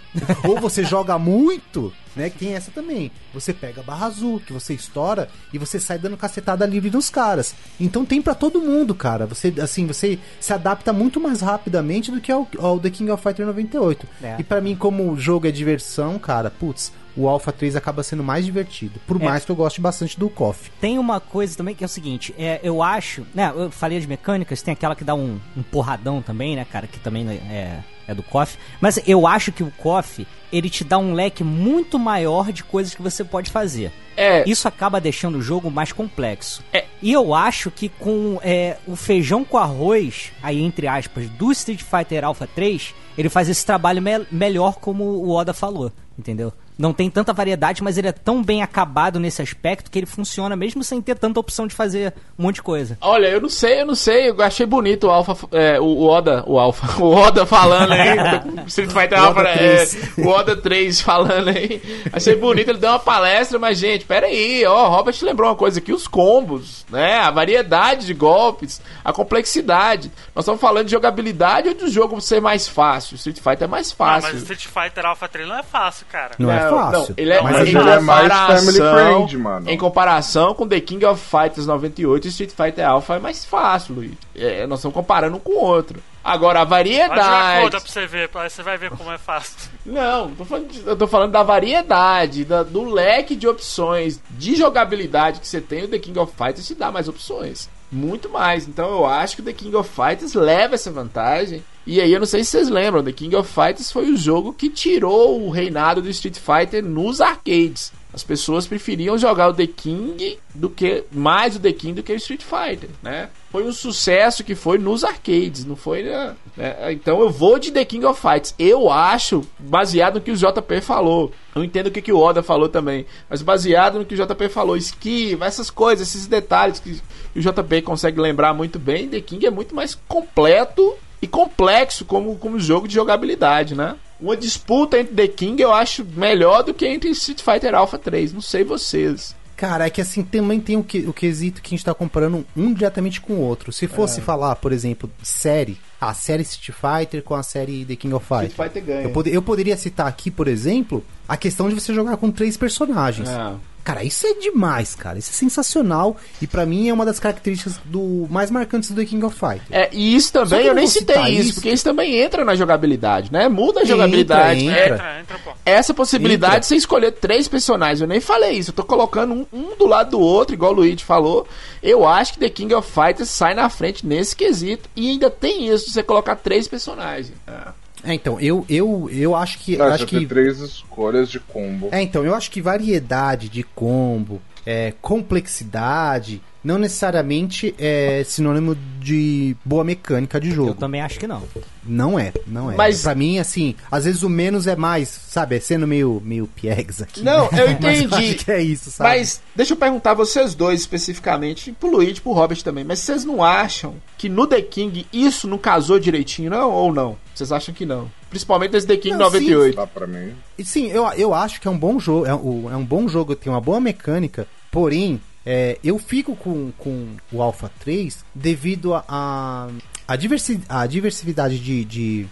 [0.42, 2.28] Ou você joga muito, né?
[2.28, 3.10] Que tem essa também.
[3.32, 7.08] Você pega a barra azul, que você estoura e você sai dando cacetada livre nos
[7.08, 7.54] caras.
[7.80, 9.24] Então tem pra todo mundo, cara.
[9.24, 13.22] Você, assim, você se adapta muito mais rapidamente do que ao, ao The King of
[13.22, 14.06] Fighter 98.
[14.22, 14.36] É.
[14.40, 18.22] E pra mim, como o jogo é diversão, cara, putz, o Alpha 3 acaba sendo
[18.24, 19.00] mais divertido.
[19.06, 19.24] Por É.
[19.24, 20.70] mais que eu goste bastante do KOF.
[20.80, 24.06] Tem uma coisa também que é o seguinte, é, eu acho, né, eu falei de
[24.06, 28.14] mecânicas, tem aquela que dá um, um porradão também, né, cara, que também é, é
[28.14, 32.52] do KOF, mas eu acho que o KOF, ele te dá um leque muito maior
[32.52, 33.92] de coisas que você pode fazer.
[34.16, 36.62] É, Isso acaba deixando o jogo mais complexo.
[36.72, 36.84] É.
[37.02, 41.82] E eu acho que com é, o feijão com arroz, aí entre aspas, do Street
[41.82, 46.52] Fighter Alpha 3, ele faz esse trabalho me- melhor como o Oda falou, entendeu?
[46.76, 50.56] Não tem tanta variedade, mas ele é tão bem acabado nesse aspecto que ele funciona
[50.56, 52.98] mesmo sem ter tanta opção de fazer um monte de coisa.
[53.00, 54.30] Olha, eu não sei, eu não sei.
[54.30, 58.66] Eu achei bonito o Alpha, é, o, o Oda, o Alpha, o Oda falando aí,
[58.66, 59.96] Street Fighter O Alpha, Oda é, 3.
[60.18, 61.80] o Oda 3 falando aí.
[62.12, 65.78] Achei bonito, ele deu uma palestra, mas gente, pera aí, ó, Robert lembrou uma coisa
[65.78, 70.10] aqui, os combos, né, a variedade de golpes, a complexidade.
[70.34, 73.14] Nós estamos falando de jogabilidade ou do jogo ser mais fácil?
[73.16, 74.32] Street Fighter é mais fácil.
[74.32, 76.32] mas Street Fighter Alpha 3 não é fácil, cara.
[76.38, 77.14] Não, é fácil.
[77.16, 79.70] ele é, Mas em ele é mais family friend, mano.
[79.70, 83.94] Em comparação com The King of Fighters 98 e Street Fighter Alpha é mais fácil,
[83.94, 84.12] Luiz.
[84.34, 86.02] É, nós estamos comparando um com o outro.
[86.22, 87.62] Agora, a Vai jogar variedade.
[87.64, 89.70] conta pra você ver, você vai ver como é fácil.
[89.84, 94.56] Não, tô falando de- eu tô falando da variedade, da- do leque de opções de
[94.56, 95.84] jogabilidade que você tem.
[95.84, 97.68] O The King of Fighters te dá mais opções.
[97.92, 98.66] Muito mais.
[98.66, 101.62] Então eu acho que o The King of Fighters leva essa vantagem.
[101.86, 104.52] E aí eu não sei se vocês lembram, The King of Fighters foi o jogo
[104.52, 107.92] que tirou o reinado do Street Fighter nos arcades.
[108.14, 112.12] As pessoas preferiam jogar o The King do que mais o The King do que
[112.12, 113.28] o Street Fighter, né?
[113.50, 116.36] Foi um sucesso que foi nos arcades, não foi, né?
[116.56, 116.92] né?
[116.92, 118.54] Então eu vou de The King of Fights.
[118.56, 121.32] Eu acho, baseado no que o JP falou.
[121.56, 124.48] Eu entendo o que, que o Oda falou também, mas baseado no que o JP
[124.48, 127.00] falou, esquiva, essas coisas, esses detalhes que
[127.34, 132.36] o JP consegue lembrar muito bem, The King é muito mais completo e complexo como,
[132.36, 133.96] como jogo de jogabilidade, né?
[134.20, 138.32] Uma disputa entre The King eu acho melhor do que entre Street Fighter Alpha 3.
[138.32, 139.34] Não sei vocês.
[139.56, 142.44] Cara, é que assim, também tem o, que, o quesito que a gente tá comparando
[142.56, 143.72] um diretamente com o outro.
[143.72, 148.14] Se fosse falar, por exemplo, série, a série Street Fighter com a série The King
[148.14, 148.50] of Fighters.
[148.50, 149.02] Street Fighter ganha.
[149.04, 152.56] Eu, pode- eu poderia citar aqui, por exemplo, a questão de você jogar com três
[152.56, 153.28] personagens.
[153.28, 153.54] É.
[153.84, 155.18] Cara, isso é demais, cara.
[155.18, 156.16] Isso é sensacional.
[156.40, 159.68] E pra mim é uma das características do mais marcantes do The King of Fighters.
[159.70, 163.30] É, e isso também, eu nem citei isso, isso, porque isso também entra na jogabilidade,
[163.30, 163.46] né?
[163.48, 164.64] Muda a Entra, jogabilidade.
[164.64, 164.78] entra.
[164.80, 165.52] É, Entra, entra, pô.
[165.66, 166.60] essa possibilidade Entra.
[166.60, 168.00] de você escolher três personagens.
[168.00, 170.76] Eu nem falei isso, eu tô colocando um, um do lado do outro, igual o
[170.76, 171.46] Luigi falou.
[171.82, 174.88] Eu acho que The King of Fighters sai na frente nesse quesito.
[174.96, 177.32] E ainda tem isso de você colocar três personagens.
[177.46, 177.83] É.
[178.04, 179.76] É, então, eu, eu, eu acho que.
[179.76, 181.88] Não, acho que tem três escolhas de combo.
[181.90, 189.54] É, então, eu acho que variedade de combo, é, complexidade, não necessariamente é sinônimo de
[189.64, 190.74] boa mecânica de Eu jogo.
[190.74, 191.42] também acho que não.
[191.86, 192.74] Não é, não é.
[192.76, 195.56] Mas- Pra mim, assim, às vezes o menos é mais, sabe?
[195.56, 197.22] É sendo meio, meio piegas aqui.
[197.22, 198.14] Não, eu Mas eu entendi.
[198.34, 199.10] acho que é isso, sabe?
[199.10, 203.00] Mas deixa eu perguntar a vocês dois especificamente, pro Luigi e pro Robert também, mas
[203.00, 206.70] vocês não acham que no The King isso não casou direitinho, não?
[206.70, 207.16] Ou não?
[207.34, 208.10] Vocês acham que não?
[208.34, 209.76] Principalmente nesse The King Não, 98.
[209.76, 210.32] Dá pra mim.
[210.58, 213.06] E Sim, eu, eu acho que é um bom jogo, é, um- é um bom
[213.06, 218.92] jogo, tem uma boa mecânica, porém, é, eu fico com, com o Alpha 3 devido
[218.92, 219.68] a, a,
[220.08, 222.26] a, diversi, a diversidade de, de,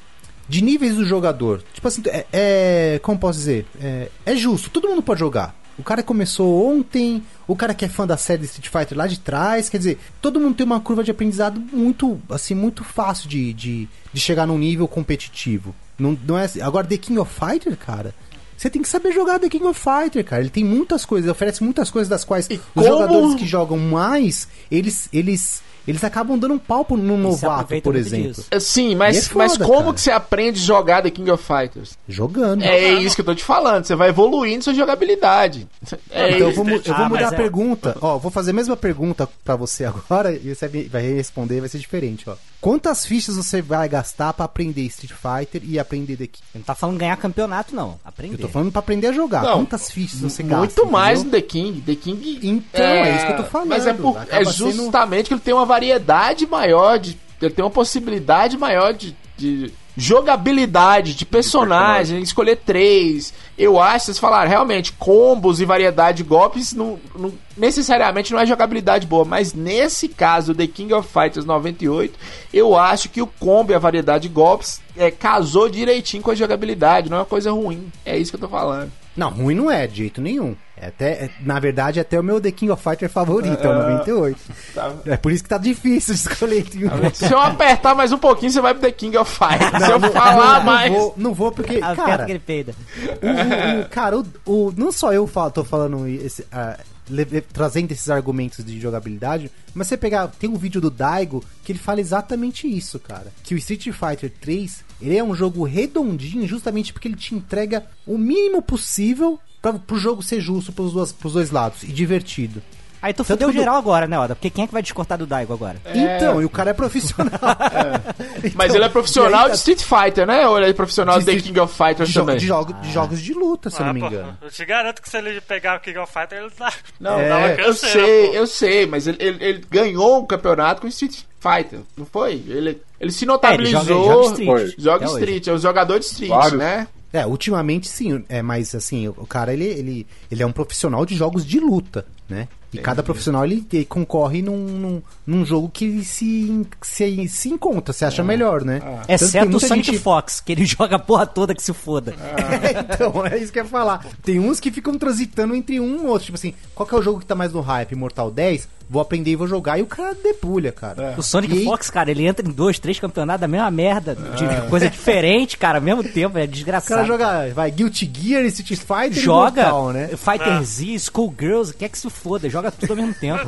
[0.48, 1.62] de níveis do jogador.
[1.72, 3.64] Tipo assim, é, é- como posso dizer?
[3.80, 5.54] É, é justo, todo mundo pode jogar.
[5.78, 9.18] O cara começou ontem, o cara que é fã da série Street Fighter lá de
[9.18, 13.54] trás, quer dizer, todo mundo tem uma curva de aprendizado muito, assim, muito fácil de,
[13.54, 15.74] de, de chegar num nível competitivo.
[16.02, 16.60] Não, não é, assim.
[16.60, 18.14] agora, The King of Fighter, cara,
[18.56, 20.42] você tem que saber jogar The King of Fighter, cara.
[20.42, 23.78] Ele tem muitas coisas, ele oferece muitas coisas das quais os como- jogadores que jogam
[23.78, 28.44] mais, eles, eles, eles acabam dando um pau pro- no novato, por exemplo.
[28.50, 29.92] É, Sim, mas, é foda, mas como cara.
[29.94, 31.96] que você aprende a jogar The King of Fighters?
[32.08, 32.62] Jogando.
[32.62, 35.66] É isso que eu tô te falando, você vai evoluindo sua jogabilidade.
[36.10, 37.96] É Então eu vou, eu vou Ah, mudar a é- pergunta.
[38.00, 41.78] Ó, vou fazer a mesma pergunta pra você agora e você vai- responder, vai ser
[41.78, 42.34] diferente, ó.
[42.60, 46.44] Quantas fichas você vai gastar pra aprender Street Fighter e aprender The King?
[46.54, 47.98] Ele não tá falando ganhar campeonato, não.
[48.04, 48.34] Aprender.
[48.34, 49.42] Eu tô falando pra aprender a jogar.
[49.42, 50.58] Não, Quantas fichas você gasta?
[50.58, 51.40] Muito mais no entendeu?
[51.40, 51.80] The King.
[51.80, 52.38] The King.
[52.48, 53.68] Então, é isso que eu tô falando.
[53.68, 57.16] Mas é, por- é sendo- justamente que ele tem uma variedade maior de.
[57.40, 59.16] Ele tem uma possibilidade maior de.
[59.36, 63.32] de jogabilidade, de personagem, escolher três.
[63.58, 68.46] Eu acho, vocês falaram, realmente, combos e variedade de golpes não, não- necessariamente não é
[68.46, 72.18] jogabilidade boa, mas nesse caso, The King of Fighters 98,
[72.54, 76.34] eu acho que o combo e a variedade de golpes é, casou direitinho com a
[76.34, 77.92] jogabilidade, não é uma coisa ruim.
[78.04, 78.90] É isso que eu tô falando.
[79.14, 80.56] Não, ruim não é, de jeito nenhum.
[80.82, 83.74] É até, é- na verdade, até o meu The King of Fighter favorito, é o
[83.82, 84.38] 98.
[84.74, 84.92] Tá.
[85.06, 86.90] É por isso que tá difícil de escolher entre um.
[87.14, 89.84] Se eu apertar mais um pouquinho, você vai pro The King of Fighters.
[89.84, 90.90] Se eu não, falar não, mais.
[90.92, 92.74] Não vou, não vou porque, A cara, que ele peida.
[93.22, 96.76] o, o- o- cara, o, o- não só eu falo, tô falando esse, ah,
[97.08, 101.70] le- trazendo esses argumentos de jogabilidade, mas você pegar, tem um vídeo do Daigo que
[101.70, 103.26] ele fala exatamente isso, cara.
[103.44, 107.84] Que o Street Fighter 3, ele é um jogo redondinho justamente porque ele te entrega
[108.04, 112.60] o mínimo possível para pro jogo ser justo pros dois, pros dois lados e divertido.
[113.00, 114.36] Aí tu Tanto fudeu geral agora, né, Oda?
[114.36, 115.76] Porque quem é que vai descortar do Daigo agora?
[115.92, 117.32] Então, e o cara é profissional.
[118.54, 120.46] Mas Então, ele é profissional aí de Street Fighter, né?
[120.46, 122.36] Ou ele é profissional de De King of Fighters de, também?
[122.36, 124.38] de jogo- de jogos de luta, se eu não Ah, me pô, engano.
[124.40, 127.38] eu te garanto que se ele pegar o King of Fighter, ele dá, Não, dá
[127.38, 128.34] uma É, eu canseira, sei, pô.
[128.34, 132.34] eu sei, mas ele, ele- ele ganhou o campeonato com Street Fighter, não foi?
[132.34, 133.82] Ele, ele se É, ele notabilizou.
[133.82, 134.26] joga, joga
[134.62, 134.74] Street.
[134.78, 135.14] Joga hoje.
[135.18, 136.52] Street, é o jogador de Street, Vários.
[136.58, 136.86] né?
[137.12, 141.14] É, ultimamente sim, é, mas assim, o cara ele, ele, ele é um profissional de
[141.14, 142.48] jogos de luta, né?
[142.72, 147.48] E cada profissional ele, ele concorre num, num, num jogo que ele se, se, se
[147.50, 148.80] encontra, se acha melhor, né?
[149.06, 151.72] Tem Exceto o muita Sonic gente- Fox, que ele joga a porra toda que se
[151.74, 152.14] foda.
[152.94, 154.06] então, é isso que eu ia falar.
[154.22, 156.26] Tem uns que ficam transitando entre um e outro.
[156.26, 157.94] Tipo assim, qual que é o jogo que tá mais no hype?
[157.94, 158.68] Mortal 10?
[158.90, 159.78] Vou aprender e vou jogar.
[159.78, 161.14] E o cara debulha, cara.
[161.16, 164.44] O Sonic E Fox, cara, ele entra em dois, três campeonatos da mesma merda, de
[164.68, 166.96] coisa diferente, cara, ao mesmo tempo, é O desgraçado.
[166.96, 170.08] cara joga, vai, Guilty Gear, Street Fighter e joga Mortal, né?
[170.08, 173.46] Fighter Z, Schoolgirls, quer que se foda, joga tudo ao mesmo tempo.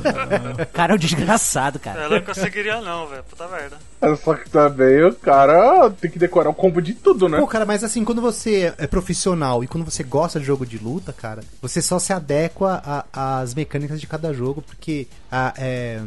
[0.63, 2.05] O cara é um desgraçado, cara.
[2.05, 3.23] Eu não conseguiria não, velho.
[3.25, 3.77] Puta merda.
[4.23, 7.39] Só que também o cara tem que decorar o combo de tudo, né?
[7.39, 10.79] Pô, cara, mas assim, quando você é profissional e quando você gosta de jogo de
[10.79, 16.01] luta, cara, você só se adequa às mecânicas de cada jogo, porque a, é,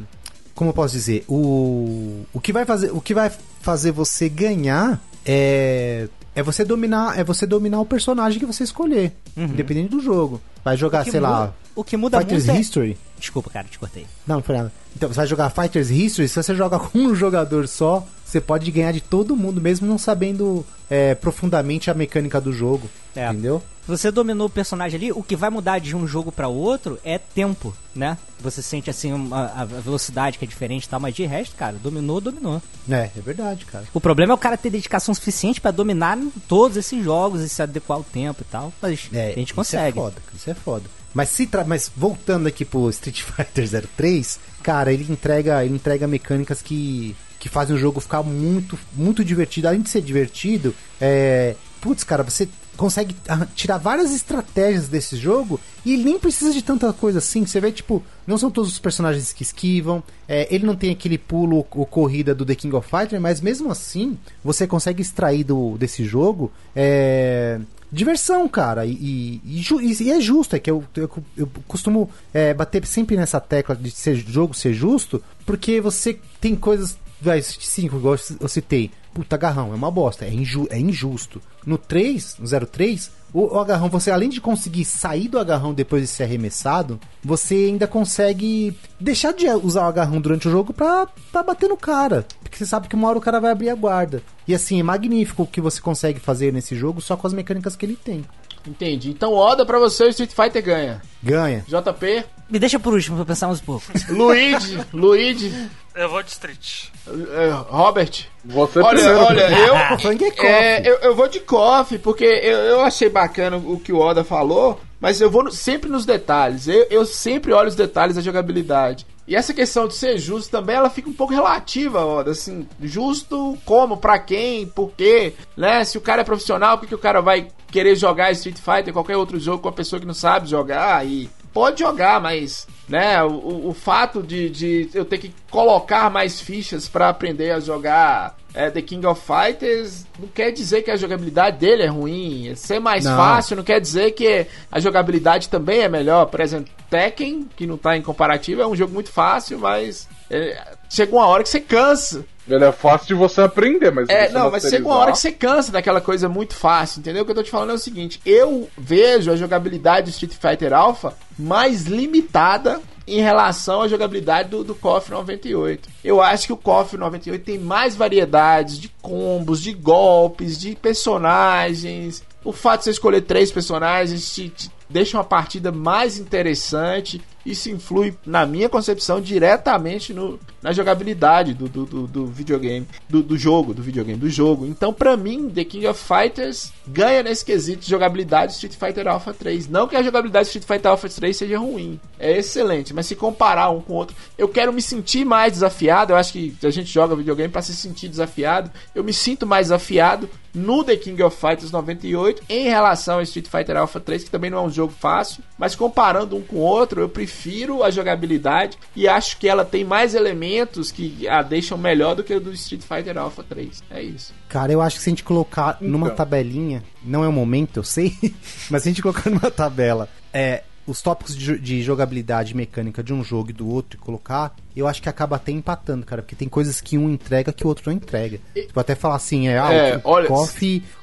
[0.53, 3.31] como eu posso dizer, o, o que vai fazer, o que vai
[3.61, 6.07] fazer você ganhar é
[6.37, 10.39] é você dominar, é você dominar o personagem que você escolher, independente do jogo.
[10.63, 12.97] Vai jogar, sei lá, muda- o que muda Fighters muito é- History.
[13.19, 14.05] Desculpa, cara, te cortei.
[14.27, 14.71] Não, não foi nada.
[14.95, 18.69] Então, você vai jogar Fighters History, se você joga com um jogador só, você pode
[18.69, 22.87] ganhar de todo mundo, mesmo não sabendo é, profundamente a mecânica do jogo.
[23.15, 23.27] É.
[23.29, 23.63] Entendeu?
[23.87, 27.17] Você dominou o personagem ali, o que vai mudar de um jogo pra outro é
[27.17, 28.17] tempo, né?
[28.39, 31.77] Você sente assim uma, a velocidade que é diferente e tal, mas de resto, cara,
[31.81, 32.61] dominou, dominou.
[32.89, 33.85] É, é verdade, cara.
[33.93, 36.17] O problema é o cara ter dedicação suficiente pra dominar
[36.47, 38.73] todos esses jogos e se adequar ao tempo e tal.
[38.81, 39.97] Mas É, a gente Isso é consegue.
[39.97, 40.83] foda, isso é foda.
[41.13, 41.49] Mas, se.
[41.65, 47.49] Mas voltando aqui pro Street Fighter 03, cara, ele entrega, ele entrega mecânicas que, que
[47.49, 49.67] fazem o jogo ficar muito, muito divertido.
[49.67, 51.55] Além de ser divertido, é.
[51.81, 56.61] Putz, cara, você consegue ah, tirar várias estratégias desse jogo e ele nem precisa de
[56.61, 57.45] tanta coisa assim.
[57.45, 61.17] Você vê, tipo, não são todos os personagens que esquivam, é, ele não tem aquele
[61.17, 65.77] pulo ou corrida do The King of Fighters, mas mesmo assim você consegue extrair do,
[65.77, 67.59] desse jogo é,
[67.91, 68.85] diversão, cara.
[68.85, 73.15] E, e- e e- é justo, é que eu, eu, eu costumo é, bater sempre
[73.17, 76.97] nessa tecla de ser jogo ser justo, porque você tem coisas.
[77.19, 78.91] Vai, 5, igual eu citei.
[79.17, 81.41] Puta, agarrão, é uma bosta, é, inju, é injusto.
[81.65, 86.03] No 3, no 03, o, o agarrão, você além de conseguir sair do agarrão depois
[86.03, 91.07] de ser arremessado, você ainda consegue deixar de usar o agarrão durante o jogo pra,
[91.31, 92.27] pra bater no cara.
[92.43, 94.21] Porque você sabe que uma hora o cara vai abrir a guarda.
[94.47, 97.75] E assim, é magnífico o que você consegue fazer nesse jogo só com as mecânicas
[97.75, 98.23] que ele tem.
[98.67, 99.09] Entendi.
[99.09, 101.01] Então, Oda pra você, o Street Fighter ganha.
[101.23, 101.65] Ganha.
[101.67, 103.85] JP, Me deixa por último pra pensar uns pouco.
[104.09, 105.51] Luigi, Luigi,
[105.97, 106.85] Eu vou de Street.
[107.07, 108.25] eh, Robert.
[108.45, 109.25] Você Olha, primeiro.
[109.25, 109.41] olha,
[109.93, 110.45] eu, Fang é.
[110.47, 114.23] É, eu, eu vou de coffee, porque eu, eu achei bacana o que o Oda
[114.23, 116.67] falou, mas eu vou no- sempre nos detalhes.
[116.67, 119.05] Eu, eu sempre olho os detalhes da jogabilidade.
[119.27, 122.31] E essa questão de ser justo também, ela fica um pouco relativa, Oda.
[122.31, 125.83] Assim, justo como, pra quem, por quê, né?
[125.83, 128.93] Se o cara é profissional, por que, que o cara vai querer jogar Street Fighter,
[128.93, 133.23] qualquer outro jogo com a pessoa que não sabe jogar e pode jogar, mas né,
[133.23, 138.37] o, o- fato de, de eu ter que colocar mais fichas pra aprender a jogar
[138.53, 142.53] é, The King of Fighters não quer dizer que a jogabilidade dele é ruim.
[142.55, 143.15] Ser mais Não.
[143.17, 146.25] fácil não quer dizer que a jogabilidade também é melhor.
[146.27, 150.61] Por exemplo, Tekken, que não tá em comparativo, é um jogo muito fácil, mas é,
[150.89, 152.25] chega uma hora que você cansa.
[152.47, 155.31] Ele é fácil de você aprender, mas É, não, mas chega uma hora que você
[155.31, 157.23] cansa daquela coisa muito fácil, entendeu?
[157.23, 160.33] O que eu tô te falando é o seguinte: eu vejo a jogabilidade do Street
[160.33, 165.89] Fighter Alpha mais limitada em relação à jogabilidade do, do KOF 98.
[166.03, 172.21] Eu acho que o KOF 98 tem mais variedades de combos, de golpes, de personagens.
[172.43, 177.21] O fato de você escolher três personagens te, te deixa uma partida mais interessante.
[177.45, 183.23] Isso influi, na minha concepção, diretamente no, na jogabilidade do, do, do, do videogame, do,
[183.23, 184.65] do jogo, do videogame, do jogo.
[184.65, 189.33] Então, pra mim, The King of Fighters ganha nesse quesito de jogabilidade Street Fighter Alpha
[189.33, 189.69] 3.
[189.69, 193.69] Não que a jogabilidade Street Fighter Alpha 3 seja ruim, é excelente, mas se comparar
[193.69, 196.11] um com o outro, eu quero me sentir mais desafiado.
[196.11, 198.69] Eu acho que a gente joga videogame pra se sentir desafiado.
[198.93, 203.47] Eu me sinto mais desafiado no The King of Fighters 98 em relação ao Street
[203.47, 206.59] Fighter Alpha 3, que também não é um jogo fácil, mas comparando um com o
[206.59, 211.77] outro, eu prefiro a jogabilidade e acho que ela tem mais elementos que a deixam
[211.77, 213.83] melhor do que o do Street Fighter Alpha 3.
[213.91, 214.33] É isso.
[214.47, 216.15] Cara, eu acho que se a gente colocar numa Então.
[216.17, 218.13] tabelinha, não é o momento, eu sei,
[218.69, 223.13] mas se a gente colocar numa tabela é, os tópicos de, de jogabilidade mecânica de
[223.13, 226.35] um jogo e do outro e colocar, eu acho que acaba até empatando, cara, porque
[226.35, 228.39] tem coisas que um entrega que o outro não entrega.
[228.55, 230.47] Tipo, até falar assim, é, ah, É, o olha- o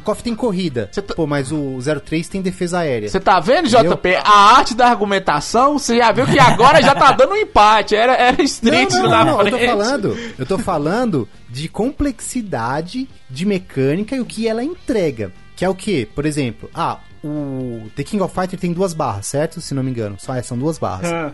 [0.03, 3.09] KOF tem corrida, tá- pô, mas o 03 tem defesa aérea.
[3.09, 3.93] Você tá vendo, Entendeu?
[3.93, 4.15] JP?
[4.25, 7.95] A arte da argumentação, você já viu que agora já tá dando um empate.
[7.95, 13.09] Era, era Street não, não, não, na eu tô falando, eu tô falando de complexidade
[13.29, 15.33] de mecânica e o que ela entrega.
[15.57, 16.07] Que é o que?
[16.07, 19.61] Por exemplo, ah, o The King of Fighter tem duas barras, certo?
[19.61, 21.11] Se não me engano, só são duas barras.
[21.13, 21.33] Ah.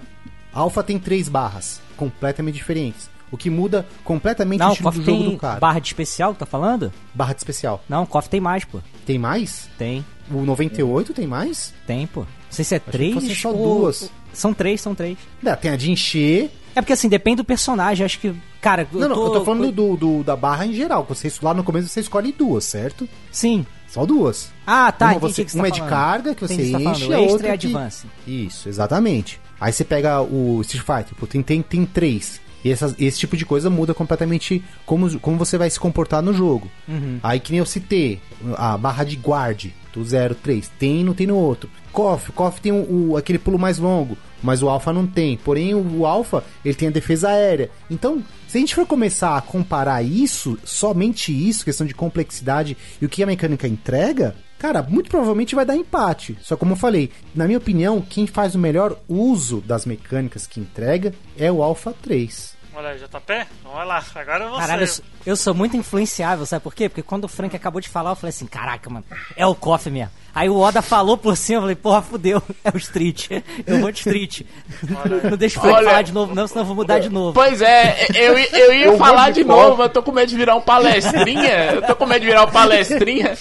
[0.52, 3.08] Alpha tem três barras, completamente diferentes.
[3.30, 5.60] O que muda completamente Não, o estilo do jogo tem do cara.
[5.60, 6.92] barra de especial, tá falando?
[7.14, 7.82] Barra de especial.
[7.88, 8.80] Não, o KOF tem mais, pô.
[9.06, 9.68] Tem mais?
[9.78, 11.72] Tem, O 98 tem mais?
[11.86, 12.20] tem, pô.
[12.22, 14.10] Não sei se é que três fossem só ou- duas.
[14.32, 15.16] São três, são três.
[15.40, 16.50] Não, tem a de encher.
[16.74, 18.34] É porque assim, depende do personagem, acho que.
[18.60, 21.04] Cara, Não, não, eu tô falando do, do- da barra em geral.
[21.08, 23.08] Você, lá no começo você escolhe duas, certo?
[23.30, 23.64] Sim.
[23.90, 24.50] Só duas.
[24.66, 25.10] Ah, tá.
[25.10, 25.90] uma você- que você uma tá é de falando.
[25.90, 27.14] carga, que você Entendi que tá enche, falando.
[27.18, 28.06] a outra e que- Advance.
[28.26, 29.40] Isso, exatamente.
[29.60, 32.40] Aí você pega o Street Fighter, pô, tem, tem, tem três.
[32.64, 36.32] E essas- esse tipo de coisa muda completamente como, como você vai se comportar no
[36.32, 36.70] jogo.
[36.86, 37.18] Uhum.
[37.22, 38.20] Aí que nem eu citei,
[38.56, 41.68] a barra de guard do 03, tem não tem no outro.
[41.90, 45.36] KOF, KOF tem o, o- aquele pulo mais longo, mas o Alpha não tem.
[45.38, 47.70] Porém, o, o Alpha, ele tem a defesa aérea.
[47.90, 53.06] Então, se a gente for começar a comparar isso, somente isso, questão de complexidade e
[53.06, 56.36] o que a mecânica entrega, Cara, muito provavelmente vai dar empate.
[56.42, 60.60] Só como eu falei, na minha opinião, quem faz o melhor uso das mecânicas que
[60.60, 62.58] entrega é o Alpha 3.
[62.74, 64.60] Olha aí, JP, vamos lá, agora é você.
[64.60, 66.90] Caralho, eu sou, eu sou muito influenciável, sabe por quê?
[66.90, 69.90] Porque quando o Frank acabou de falar, eu falei assim, caraca, mano, é o Coffee
[69.90, 70.12] mesmo.
[70.34, 73.30] Aí o Oda falou por cima, eu falei, porra, fudeu, é o Street.
[73.66, 74.42] Eu vou de Street.
[75.28, 77.32] Não deixa o Frank Olha- falar de novo, não, senão eu vou mudar de novo.
[77.32, 80.28] Pois é, eu, eu ia Eu falar de de novo, mas eu tô com medo
[80.28, 81.72] de virar um palestrinha.
[81.74, 83.36] Eu tô com medo de virar um palestrinha.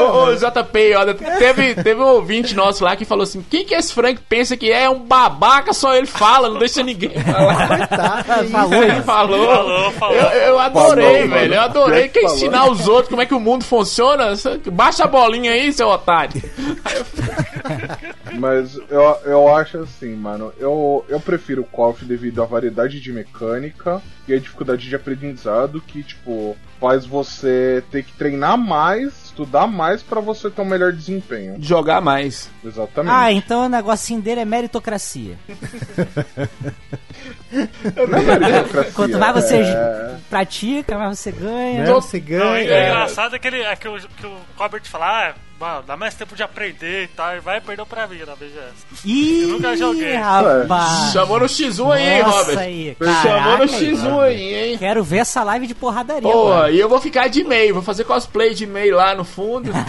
[0.00, 3.74] Ô, ô, JP, olha, teve, teve um ouvinte nosso lá que falou assim: quem que
[3.74, 7.86] esse Frank pensa que é um babaca, só ele fala, não deixa ninguém falar.
[7.88, 9.46] Tá, Falou Ele falou.
[9.46, 10.16] Falou, falou.
[10.16, 11.54] Eu, eu adorei, Falou, velho.
[11.54, 12.08] Eu adorei.
[12.08, 14.32] Quer ensinar os outros como é que o mundo funciona?
[14.72, 16.42] Baixa a bolinha aí, seu otário.
[18.38, 20.52] Mas eu, eu acho assim, mano.
[20.58, 25.80] Eu, eu prefiro o KOF devido à variedade de mecânica e a dificuldade de aprendizado
[25.80, 30.92] que, tipo, faz você ter que treinar mais, estudar mais pra você ter um melhor
[30.92, 31.56] desempenho.
[31.60, 32.50] Jogar mais.
[32.64, 33.14] Exatamente.
[33.14, 35.36] Ah, então o negocinho dele é meritocracia.
[37.52, 40.16] Não é meritocracia, Quanto mais você é...
[40.30, 41.86] pratica, mais você ganha.
[41.86, 42.62] Você Não, ganha.
[42.62, 45.82] e o engraçado é que, ele, é que, o, que o Robert fala, ah, mano,
[45.86, 48.84] dá mais tempo de aprender e tal, e vai perder pra mim na BGS.
[49.04, 50.16] Ih, nunca joguei.
[50.16, 51.12] rapaz.
[51.12, 52.58] Chamou no X1 aí, hein, Nossa Robert?
[52.58, 54.78] aí, Chamou no caraca, X1 aí, hein?
[54.78, 56.22] Quero ver essa live de porradaria.
[56.22, 56.74] Porra, mano.
[56.74, 59.70] e eu vou ficar de meio, vou fazer cosplay de meio lá no fundo.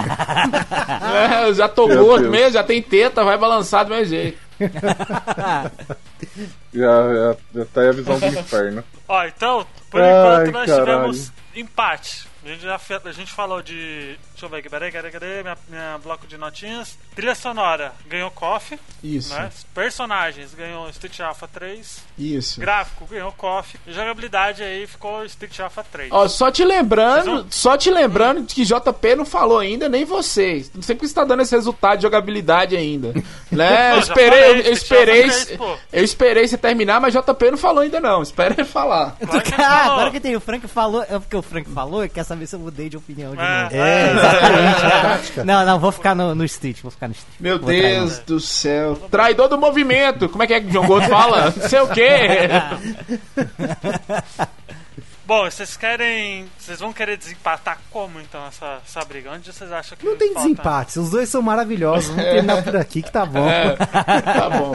[1.14, 4.38] É, eu já tô gordo mesmo, já tem teta, vai balançar do meu jeito.
[6.74, 8.84] Já, já, já tá aí a visão do inferno.
[9.08, 10.86] Ó, então, por Ai, enquanto nós caralho.
[10.86, 12.28] tivemos empate.
[12.44, 12.76] A gente, já,
[13.06, 14.18] a gente falou de.
[14.32, 15.42] Deixa eu ver aqui, peraí, cadê, cadê?
[15.44, 16.98] Minha, minha bloco de notinhas.
[17.16, 19.50] Trilha sonora ganhou KOF, Isso, né?
[19.74, 22.04] Personagens ganhou Street Alpha 3.
[22.18, 22.60] isso.
[22.60, 23.78] Gráfico ganhou KOF.
[23.86, 26.10] E jogabilidade aí ficou Street Alpha 3.
[26.12, 30.72] Ó, só te lembrando, vão- só te lembrando que JP não falou ainda, nem vocês.
[30.74, 33.14] Não sei porque você tá dando esse resultado de jogabilidade ainda.
[33.54, 33.92] Né?
[33.92, 35.78] Pô, Eu esperei, falei, eu, esperei, Alpha 3, pô.
[35.94, 38.24] eu esperei você terminar, mas JP não falou ainda não.
[38.24, 39.16] Espera ele falar.
[39.24, 42.24] Claro que Ah, agora que tem o Frank falou, é porque o Frank falou, quer
[42.34, 43.76] saber se eu mudei de opinião de É, novo.
[43.76, 44.86] É, exatamente.
[44.86, 45.44] é prática.
[45.44, 47.36] Não, não, vou ficar no, no Street, vou ficar no Street.
[47.40, 48.96] Meu Vou trair, Deus do céu.
[49.12, 50.28] Traidor do movimento.
[50.30, 51.52] Como é que é que o João Gordo fala?
[51.56, 52.50] Não sei o quê.
[55.26, 56.46] Bom, vocês querem.
[56.60, 59.32] Vocês vão querer desempatar como então essa, essa briga?
[59.32, 60.50] Onde vocês acham que Não tem falta?
[60.50, 62.10] desempates, os dois são maravilhosos.
[62.10, 63.48] Vamos terminar por aqui que tá bom.
[63.50, 63.76] É,
[64.22, 64.74] tá bom.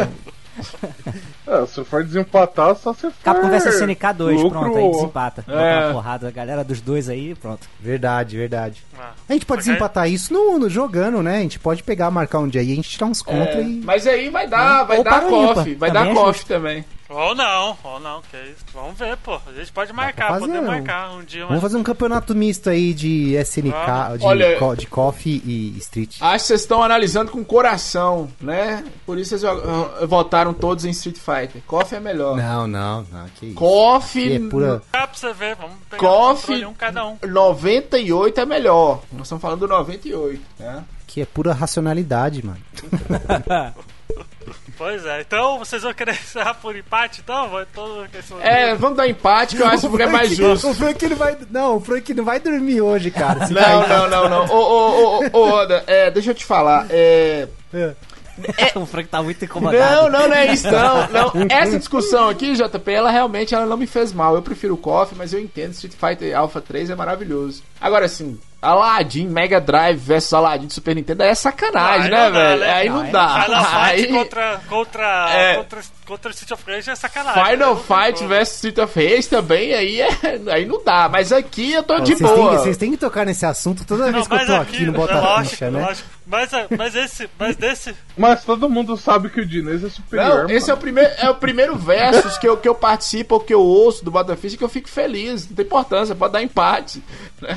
[1.47, 3.13] É, se for desempatar, só se for.
[3.23, 4.61] Capcom vs SNK 2, lucro.
[4.61, 5.45] pronto, aí desempata.
[5.47, 5.85] Bota É.
[5.87, 7.67] uma porrada, a galera dos dois aí, pronto.
[7.81, 8.85] Verdade, verdade.
[8.99, 9.13] Ah.
[9.29, 11.39] A gente pode Porque- desempatar isso no, no jogando, né?
[11.39, 13.81] A gente pode pegar, marcar um dia aí, a gente tirar uns contra É, e.
[13.85, 15.75] mas aí vai dar, vai Ou dar coffee.
[15.75, 16.49] Vai Também dar é coffee justo.
[16.49, 16.85] também.
[17.11, 18.65] Ou não, ou não, que isso.
[18.75, 19.41] Vamos ver, pô.
[19.47, 20.67] A gente pode marcar, fazer, poder não.
[20.73, 21.41] marcar um dia.
[21.47, 21.63] Vamos Mas...
[21.63, 24.19] fazer um campeonato misto aí de SNK, Vamos.
[24.21, 26.17] de, Olha- co- de Coffee e Street.
[26.21, 28.85] Acho que vocês estão analisando com coração, né?
[29.07, 31.63] Por isso vocês jo- votaram todos em Street Fighter.
[31.67, 32.37] Coffee é melhor.
[32.37, 33.55] Não, não, não, que isso.
[33.55, 34.83] Coffee é pura.
[34.93, 37.17] Dá pra você ver, vamos pegar Coffee- um um cada um.
[37.27, 39.01] 98 é melhor.
[39.13, 40.85] Nós estamos falando do 98, né?
[41.07, 42.59] Que é pura racionalidade, mano.
[44.79, 47.51] Pois é, então vocês vão querer encerrar por empate, então?
[47.51, 48.09] Vai todo
[48.41, 50.71] É, vamos dar empate que eu acho que é mais justo.
[50.71, 51.37] O Frank não vai.
[51.51, 53.49] Não, o Frank não vai dormir hoje, cara.
[53.49, 54.55] Não, não, não, não.
[54.55, 56.87] Ô, ô, ô, ô, Oda, é, deixa eu te falar.
[56.91, 57.49] É.
[58.77, 60.11] o Frank tá muito incomodado.
[60.11, 61.33] Não, não, não é isso, não, não.
[61.49, 64.37] Essa discussão aqui, JP, ela realmente ela não me fez mal.
[64.37, 67.65] Eu prefiro o KOF, mas eu entendo Street Fighter Alpha 3 é maravilhoso.
[67.81, 72.39] Agora, assim, Aladdin, Mega Drive versus Aladdin de Super Nintendo é sacanagem, né, não dá,
[72.41, 72.61] velho?
[72.61, 72.73] né?
[72.73, 73.43] Aí Não, não dá.
[73.43, 75.55] Final Fight Aí, contra, contra, É.
[75.57, 77.45] contra, contra Street of Rage é sacanagem.
[77.45, 80.09] Final Não tem Fight versus Street of Rage também, aí, é,
[80.51, 81.09] aí não dá.
[81.09, 82.59] Mas aqui eu tô de Vocês têm, boa.
[82.59, 84.93] vocês têm que tocar nesse assunto toda Não, vez que eu tô aqui, aqui no
[84.93, 85.81] é Bota lógico, Ficha, né?
[85.81, 86.09] lógico.
[86.31, 90.43] Mas, mas esse, mas desse, Mas todo mundo sabe que o Diniz é superior.
[90.47, 93.41] Não, esse é o primeiro, é o primeiro versus que eu, que eu participo ou
[93.41, 95.49] que eu ouço do Battlefield que eu fico feliz.
[95.49, 97.03] Não tem importância, pode dar empate.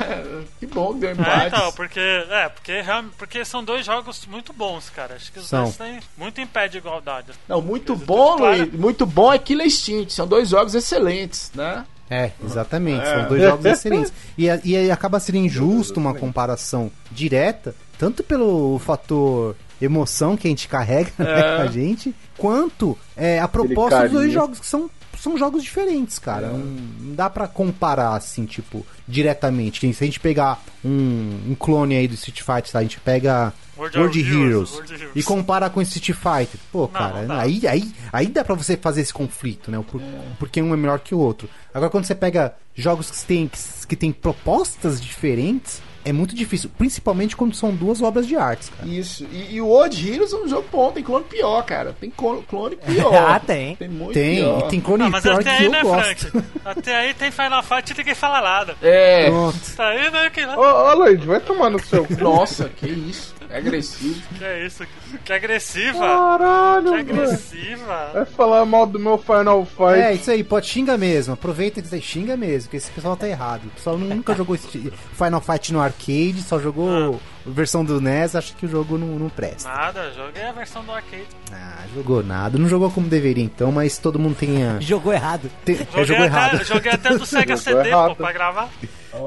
[0.59, 1.47] Que bom deu É, empate.
[1.47, 2.73] então, porque, é, porque,
[3.17, 5.15] porque são dois jogos muito bons, cara.
[5.15, 5.63] Acho que os São.
[5.63, 7.31] dois têm muito em pé de igualdade.
[7.47, 8.71] Não, muito bom, Luiz.
[8.73, 10.13] Muito bom é Killer Instinct.
[10.13, 11.85] São dois jogos excelentes, né?
[12.09, 13.05] É, exatamente.
[13.07, 14.13] São dois jogos excelentes.
[14.37, 20.49] E, e aí acaba sendo injusto uma comparação direta, tanto pelo fator emoção que a
[20.49, 24.89] gente carrega né, com a gente, quanto é, a proposta dos dois jogos que são,
[25.19, 26.47] são jogos diferentes, cara.
[26.49, 29.79] Não, não dá pra comparar assim, tipo, diretamente.
[29.79, 32.79] Que Se a gente pegar um, um clone aí do Street Fighter, tá?
[32.79, 35.11] a gente pega World World, Heroes, Heroes, World Heroes.
[35.15, 36.59] e compara com Street Fighter.
[36.71, 39.83] Pô, cara, não aí, aí, aí dá pra você fazer esse conflito, né?
[39.89, 40.01] Por-
[40.39, 41.49] Porque um é melhor que o outro.
[41.73, 43.49] Agora, quando você pega jogos que tem,
[43.87, 46.69] que tem propostas diferentes, é muito difícil.
[46.77, 48.87] Principalmente quando são duas obras de artes, cara.
[48.89, 49.25] Isso.
[49.31, 51.95] E, e o Old Heroes é um jogo bom, tem clone pior, cara.
[51.99, 53.13] Tem clone, clone pior.
[53.13, 53.75] Ah, tem.
[53.75, 54.59] Tem muito Tem, pior.
[54.59, 56.27] e tem clone Não, mas pior até que aí, eu né, gosto.
[56.27, 56.47] Frank?
[56.65, 58.75] Até aí tem Final Fight e ninguém fala nada.
[58.81, 59.29] É.
[59.29, 59.75] Pronto.
[59.75, 60.29] Tá aí, né?
[60.29, 62.05] Que, Ô, ô Lloyd, vai tomar no seu.
[62.19, 63.33] Nossa, que isso.
[63.51, 64.21] É agressivo.
[64.37, 64.87] que é isso?
[65.25, 65.99] Que agressiva.
[65.99, 68.09] Caralho, Que agressiva.
[68.13, 69.99] Vai falar mal do meu Final Fight.
[69.99, 71.33] É, isso aí, pode xinga mesmo.
[71.33, 73.65] Aproveita e xinga mesmo, porque esse pessoal tá errado.
[73.65, 74.67] O pessoal nunca jogou esse
[75.13, 79.07] Final Fight no arcade, só jogou a versão do NES, acha que o jogo não,
[79.19, 79.69] não presta.
[79.69, 81.27] Nada, joguei a versão do arcade.
[81.51, 82.57] Ah, jogou nada.
[82.57, 84.79] Não jogou como deveria então, mas todo mundo tem a.
[84.91, 85.49] Jogou errado.
[85.65, 86.63] Tem, Joguei, é, jogou até, errado.
[86.65, 88.09] joguei até do Sega CD, errado.
[88.09, 88.69] pô, pra gravar.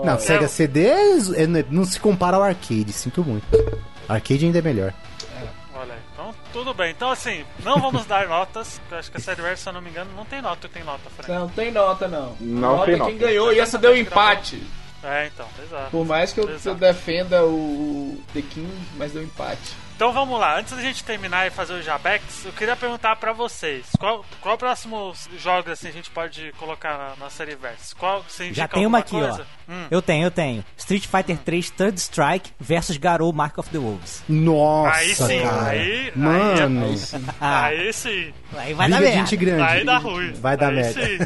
[0.05, 3.47] Não, Sega CD é- é- não se compara ao arcade, sinto muito.
[4.09, 4.93] Arcade ainda é melhor.
[5.75, 5.99] Olha aí.
[6.13, 6.91] Então, tudo bem.
[6.93, 8.81] Então, assim, não vamos dar notas.
[8.91, 10.69] eu acho que a série Versa, se eu não me engano, não tem nota.
[10.69, 11.31] Tem nota, Frank.
[11.31, 12.37] Não tem nota, não.
[12.41, 13.27] Não nota tem é quem nota.
[13.27, 14.63] ganhou e essa deu empate.
[15.05, 15.91] É, então, exato.
[15.91, 16.69] Por mais que eu, Exato.
[16.71, 19.77] eu defenda o The King, mas deu empate.
[19.97, 23.33] Então vamos lá, antes da gente terminar e fazer o Jabex, eu queria perguntar pra
[23.33, 27.93] vocês, qual, qual próximo jogo assim a gente pode colocar na, na série Versus?
[27.95, 29.47] Qual você Já tem uma aqui, coisa?
[29.69, 29.73] ó.
[29.73, 29.87] Hum.
[29.91, 30.65] Eu tenho, eu tenho.
[30.77, 34.23] Street Fighter 3 Third Strike versus Garou Mark of the Wolves.
[34.29, 35.67] Nossa, Aí sim, cara.
[35.71, 37.25] aí- Mano, Aí sim.
[37.41, 39.31] Ah, Aí sim, aí vai dar briga de merda.
[39.31, 39.63] gente grande.
[39.63, 40.33] aí dá ruim.
[40.33, 40.93] Vai dar aí merda.
[41.07, 41.19] Sim.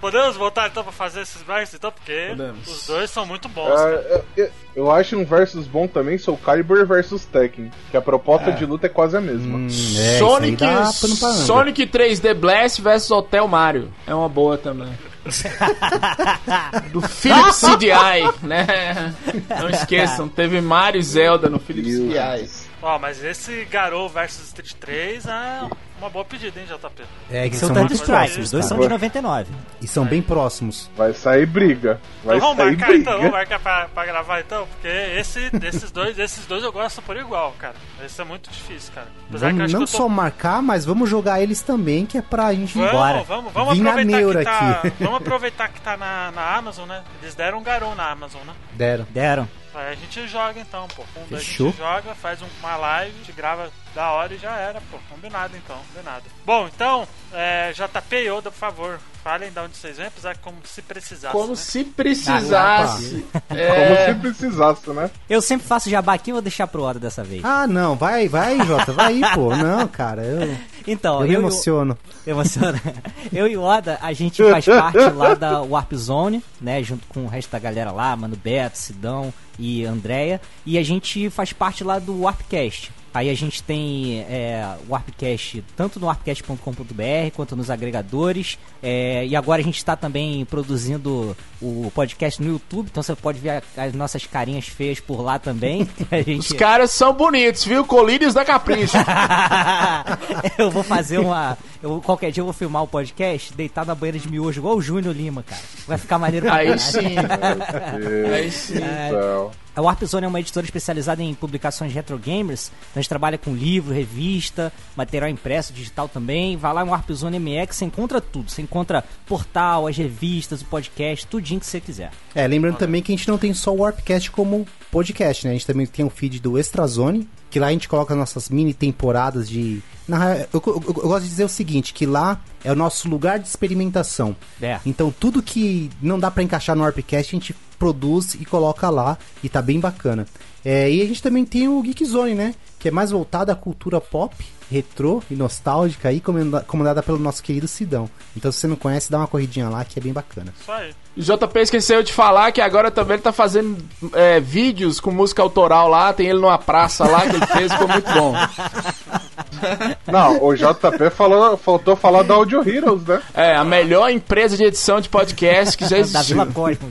[0.00, 2.66] Podemos voltar então pra fazer esses versus então, porque Podemos.
[2.68, 3.92] os dois são muito bons, cara.
[3.94, 8.02] É, eu, eu- eu acho um versus bom também, Soul Calibur versus Tekken, que a
[8.18, 9.58] proposta de luta é quase a mesma.
[9.58, 10.84] Hum, é, Sonic, anga.
[10.92, 13.92] Sonic 3D Blast versus Hotel Mario.
[14.06, 14.92] É uma boa também.
[16.92, 19.14] Do Philips CDI, né?
[19.60, 22.65] Não esqueçam, teve Mario e Zelda no Philips CDI.
[22.86, 25.68] Ó, mas esse Garou versus Street 3 é
[25.98, 27.02] uma boa pedida, hein, JP?
[27.28, 28.68] É, que São são, Strike, próximos, os dois cara.
[28.76, 29.50] são de 99.
[29.82, 30.88] e são bem próximos.
[30.96, 32.00] Vai sair briga.
[32.22, 33.00] Vai Então vamos sair marcar briga.
[33.02, 37.02] então, vamos marcar pra, pra gravar então, porque esse, desses dois, esses dois eu gosto
[37.02, 37.74] por igual, cara.
[38.04, 39.08] Esse é muito difícil, cara.
[39.28, 39.96] Apesar que eu Vamos acho não que eu tô...
[40.04, 43.22] só marcar, mas vamos jogar eles também, que é pra gente ir Vamos, embora.
[43.24, 44.70] vamos, vamos Vim aproveitar que tá.
[44.70, 44.92] aqui.
[45.02, 47.02] Vamos aproveitar que tá na, na Amazon, né?
[47.20, 48.52] Eles deram um garou na Amazon, né?
[48.74, 49.06] Deram.
[49.10, 49.48] Deram.
[49.76, 51.02] Aí a gente joga então, pô.
[51.16, 54.56] Um a gente joga, faz um- uma live, a gente grava da hora e já
[54.56, 54.98] era, pô.
[55.10, 56.24] Combinado então, combinado.
[56.46, 60.40] Bom, então, é, JP e Oda, por favor, falem de onde vocês vêm, apesar que
[60.40, 61.32] como se precisasse.
[61.36, 61.56] Como né?
[61.56, 63.26] se precisasse.
[63.48, 65.10] Como É, se precisasse, né?
[65.28, 67.44] Eu sempre faço jabá aqui, vou deixar pro Oda dessa vez.
[67.44, 69.54] Ah, não, vai, vai, Jota, vai aí, pô.
[69.56, 70.56] Não, cara, eu,
[70.86, 71.98] Então, eu eu, o- emociono.
[72.24, 72.80] Emociona.
[73.32, 76.80] Eu e o Oda, a gente faz parte lá da Warp Zone, né?
[76.82, 80.40] Junto com o resto da galera lá, Mano Beto, Sidão e Andréia.
[80.64, 82.92] E a gente faz parte lá do Warpcast.
[83.16, 88.58] Aí a gente tem é, o Warpcast tanto no warpcast.com.br quanto nos agregadores.
[88.82, 93.38] É, e agora a gente está também produzindo o podcast no YouTube, então você pode
[93.38, 95.88] ver as nossas carinhas feias por lá também.
[96.12, 96.54] A os gente...
[96.56, 97.86] caras são bonitos, viu?
[97.86, 98.98] Colírios da Capricho.
[100.58, 101.56] eu vou fazer uma.
[101.82, 104.82] Eu, qualquer dia eu vou filmar o podcast deitado na banheira de miojo, igual o
[104.82, 105.62] Júnior Lima, cara.
[105.88, 107.16] Vai ficar maneiro pra Aí sim.
[108.30, 108.76] Aí sim.
[108.76, 109.65] É.
[109.76, 112.68] A Warp Zone é uma editora especializada em publicações retro gamers.
[112.68, 116.56] Então a gente trabalha com livro, revista, material impresso, digital também.
[116.56, 118.50] Vai lá em Warp Zone MX, você encontra tudo.
[118.50, 122.10] Você encontra portal, as revistas, o podcast, tudinho que você quiser.
[122.34, 125.50] É, lembrando também que a gente não tem só o Warpcast como podcast, né?
[125.50, 128.74] A gente também tem o feed do Extrazone, que lá a gente coloca nossas mini
[128.74, 129.82] temporadas de.
[130.06, 133.08] Na, real, eu, eu- eu gosto de dizer o seguinte, que lá é o nosso
[133.08, 134.36] lugar de experimentação.
[134.60, 134.78] É.
[134.84, 139.16] Então tudo que não dá pra encaixar no Warpcast, a gente produz e coloca lá,
[139.42, 140.26] e tá bem bacana.
[140.62, 142.54] É, e a gente também tem o Geek Zone, né?
[142.78, 144.34] Que é mais voltado à cultura pop,
[144.70, 148.08] retrô e nostálgica, aí comanda- comandada pelo nosso querido Sidão.
[148.36, 150.52] Então se você não conhece, dá uma corridinha lá, que é bem bacana.
[150.60, 150.92] Isso aí.
[151.16, 153.78] O JP esqueceu de falar que agora também ele tá fazendo
[154.12, 156.12] é, vídeos com música autoral lá.
[156.12, 158.34] Tem ele numa praça lá que ele fez, ficou muito bom.
[160.06, 163.22] Não, o JP falou, faltou falar da Audio Heroes, né?
[163.34, 166.36] É, a melhor empresa de edição de podcast que já Da existiu.
[166.36, 166.90] Vila Cosmo.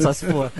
[0.00, 0.50] Só se for.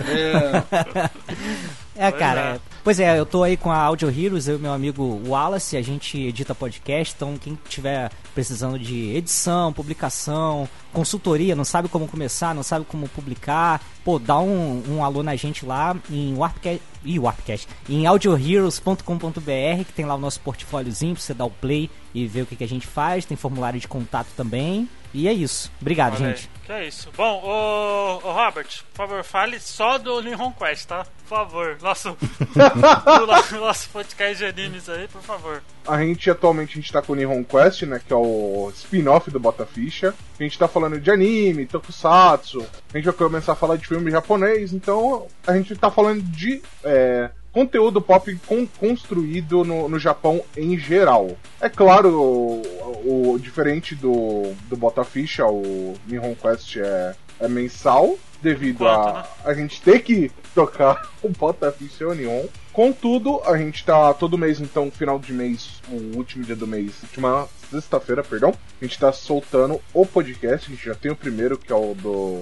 [1.95, 2.59] É, cara.
[2.67, 2.70] é.
[2.83, 5.81] Pois é, eu tô aí com a Audio Heroes, eu e meu amigo Wallace, a
[5.83, 12.53] gente edita podcast, então quem tiver precisando de edição, publicação, consultoria, não sabe como começar,
[12.53, 17.19] não sabe como publicar, pô, dá um, um alô na gente lá em Warpcast, ih,
[17.19, 22.27] Warpcast, em audioheroes.com.br, que tem lá o nosso portfóliozinho pra você dar o play e
[22.27, 24.87] ver o que, que a gente faz, tem formulário de contato também.
[25.13, 25.69] E é isso.
[25.81, 26.35] Obrigado, Olha aí.
[26.35, 26.49] gente.
[26.65, 27.09] Que é isso.
[27.17, 31.05] Bom, ô, ô Robert, por favor, fale só do Nihon Quest, tá?
[31.27, 31.77] Por favor.
[31.81, 32.15] Nosso,
[33.51, 35.61] do nosso podcast de animes aí, por favor.
[35.87, 37.99] A gente atualmente a gente tá com o Nihon Quest, né?
[38.05, 40.13] Que é o spin-off do Bota Ficha.
[40.39, 42.63] A gente tá falando de anime, tokusatsu.
[42.93, 44.73] A gente vai começar a falar de filme japonês.
[44.73, 50.77] Então a gente tá falando de é, conteúdo pop con- construído no, no Japão em
[50.77, 51.31] geral.
[51.59, 58.15] É claro, o, o- diferente do, do Bota Ficha, o Nihon Quest é, é mensal.
[58.41, 59.23] Devido a né?
[59.45, 62.45] a gente ter que tocar o Bota Ficha o Neon.
[62.73, 66.93] Contudo, a gente tá todo mês, então, final de mês, o último dia do mês,
[67.03, 70.67] última sexta-feira, perdão, a gente tá soltando o podcast.
[70.67, 72.41] A gente já tem o primeiro, que é o do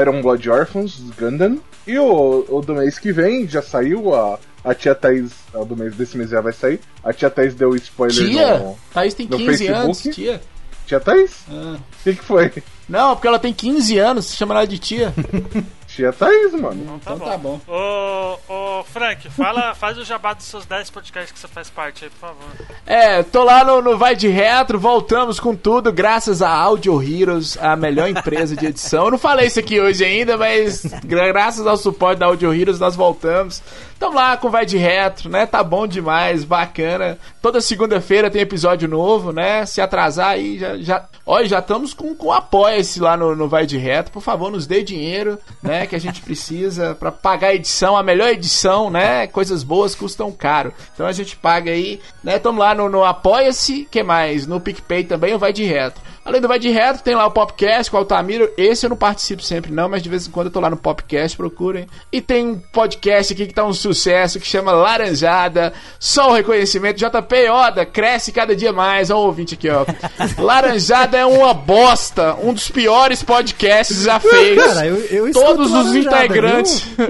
[0.00, 1.58] Iron Blood Orphans, Gundam.
[1.86, 5.76] E o, o do mês que vem já saiu, a, a tia Thaís, o do
[5.76, 6.80] mês desse mês já vai sair.
[7.02, 8.58] A tia Thaís deu spoiler Tia?
[8.58, 8.78] no.
[8.92, 10.14] Thaís tem no 15 anos, Facebook?
[10.14, 10.40] tia.
[10.86, 11.44] Tia Thaís?
[11.50, 11.76] Ah.
[11.78, 12.52] O que, que foi?
[12.88, 15.12] Não, porque ela tem 15 anos, chama ela de tia.
[16.00, 16.98] Tia Thaís, mano.
[17.00, 17.60] Então Então tá bom.
[17.68, 18.38] Ô,
[18.80, 22.10] ô Frank, fala, faz o jabá dos seus 10 podcasts que você faz parte aí,
[22.10, 22.48] por favor.
[22.86, 27.58] É, tô lá no, no Vai de Retro, voltamos com tudo, graças a Audio Heroes,
[27.60, 29.04] a melhor empresa de edição.
[29.04, 32.78] Eu não falei isso aqui hoje ainda, mas gra- graças ao suporte da Audio Heroes
[32.80, 33.62] nós voltamos.
[33.98, 35.44] Tamo lá com Vai de Retro, né?
[35.44, 37.18] Tá bom demais, bacana.
[37.42, 39.66] Toda segunda-feira tem episódio novo, né?
[39.66, 40.78] Se atrasar aí, já.
[40.78, 41.04] já...
[41.26, 44.10] Olha, já estamos com, com apoia-se lá no, no Vai de Retro.
[44.10, 45.86] Por favor, nos dê dinheiro, né?
[45.90, 49.26] Que a gente precisa pra pagar a edição, a melhor edição, né?
[49.26, 50.72] Coisas boas custam caro.
[50.94, 52.38] Então a gente paga aí, né?
[52.38, 54.46] Tamo lá no, no Apoia-se, que mais?
[54.46, 56.00] No PicPay também, o Vai de Retro.
[56.24, 58.50] Além do Vai de Retro, tem lá o Popcast com o Altamiro.
[58.56, 60.76] Esse eu não participo sempre, não, mas de vez em quando eu tô lá no
[60.76, 61.86] Popcast, procurem.
[62.12, 65.72] E tem um podcast aqui que tá um sucesso que chama Laranjada.
[65.98, 66.98] Só o reconhecimento.
[66.98, 69.10] JP Oda cresce cada dia mais.
[69.10, 69.86] Olha o ouvinte aqui, ó.
[70.40, 72.36] Laranjada é uma bosta.
[72.42, 74.64] Um dos piores podcasts já feitos.
[74.64, 76.86] Cara, eu, eu escuto Todos os integrantes.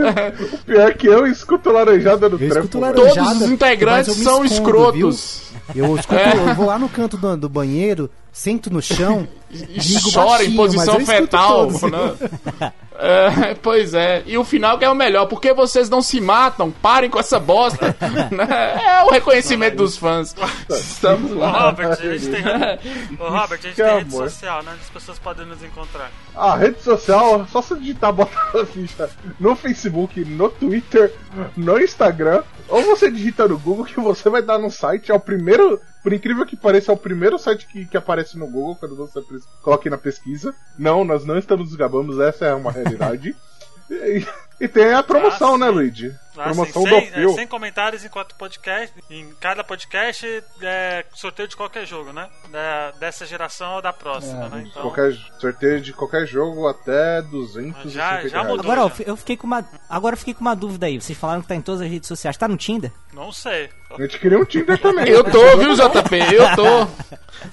[0.52, 2.68] O pior é que eu escuto laranjada no trampo.
[2.68, 5.42] Todos os integrantes me são escondo, escrotos.
[5.74, 5.84] viu?
[5.86, 10.12] Eu escuto, eu vou lá no canto do, do banheiro, sento no chão, E digo
[10.12, 11.82] chora em baixinho, mas posição fetal, todos.
[11.82, 12.72] né?
[13.02, 14.22] É, pois é.
[14.26, 15.24] E o final que é o melhor.
[15.24, 16.70] Por que vocês não se matam?
[16.70, 17.96] Parem com essa bosta.
[18.30, 19.00] Né?
[19.00, 20.34] é o reconhecimento dos fãs.
[20.68, 21.70] Estamos Ô, lá.
[21.70, 22.42] Robert, a gente tem,
[23.18, 24.72] ô, Robert, a gente Que tem rede social, né?
[24.72, 26.10] Onde as pessoas podem nos encontrar.
[26.36, 29.08] A rede social, só se digitar bota a ficha
[29.38, 31.14] no Facebook, no Twitter,
[31.56, 35.10] no Instagram, ou você digita no Google que você vai dar no site.
[35.10, 38.46] É o primeiro, por incrível que pareça, é o primeiro site que, que aparece no
[38.46, 39.20] Google quando você
[39.62, 40.54] coloca aí na pesquisa.
[40.78, 43.34] Não, nós não estamos nos gabamos, essa é uma realidade.
[43.90, 44.24] e,
[44.60, 45.68] e tem a promoção, Ah, né.
[45.68, 46.14] Luigi?
[46.36, 47.34] Ah, promoção sim, do sem, é, Fio.
[47.34, 48.94] sem comentários enquanto podcast.
[49.10, 52.28] Em cada podcast é sorteio de qualquer jogo, né?
[52.50, 54.64] Da- dessa geração ou da próxima, né?
[54.70, 54.80] Então.
[54.82, 58.60] Qualquer sorteio de qualquer jogo até 250 Já- já mudou.
[58.72, 59.04] Agora, já.
[59.04, 59.62] eu fiquei com uma.
[59.88, 60.98] Agora eu fiquei com uma dúvida aí.
[61.00, 62.36] Vocês falaram que tá em todas as redes sociais.
[62.38, 62.92] Tá no Tinder?
[63.12, 63.68] Não sei.
[63.96, 65.08] A gente queria um Tinder também.
[65.08, 66.16] Eu tô, viu, JP?
[66.34, 66.86] Eu tô.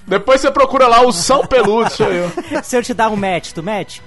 [0.05, 2.29] Depois você procura lá o São Peludo, sou eu.
[2.61, 3.99] Se eu te dar um match, tu match?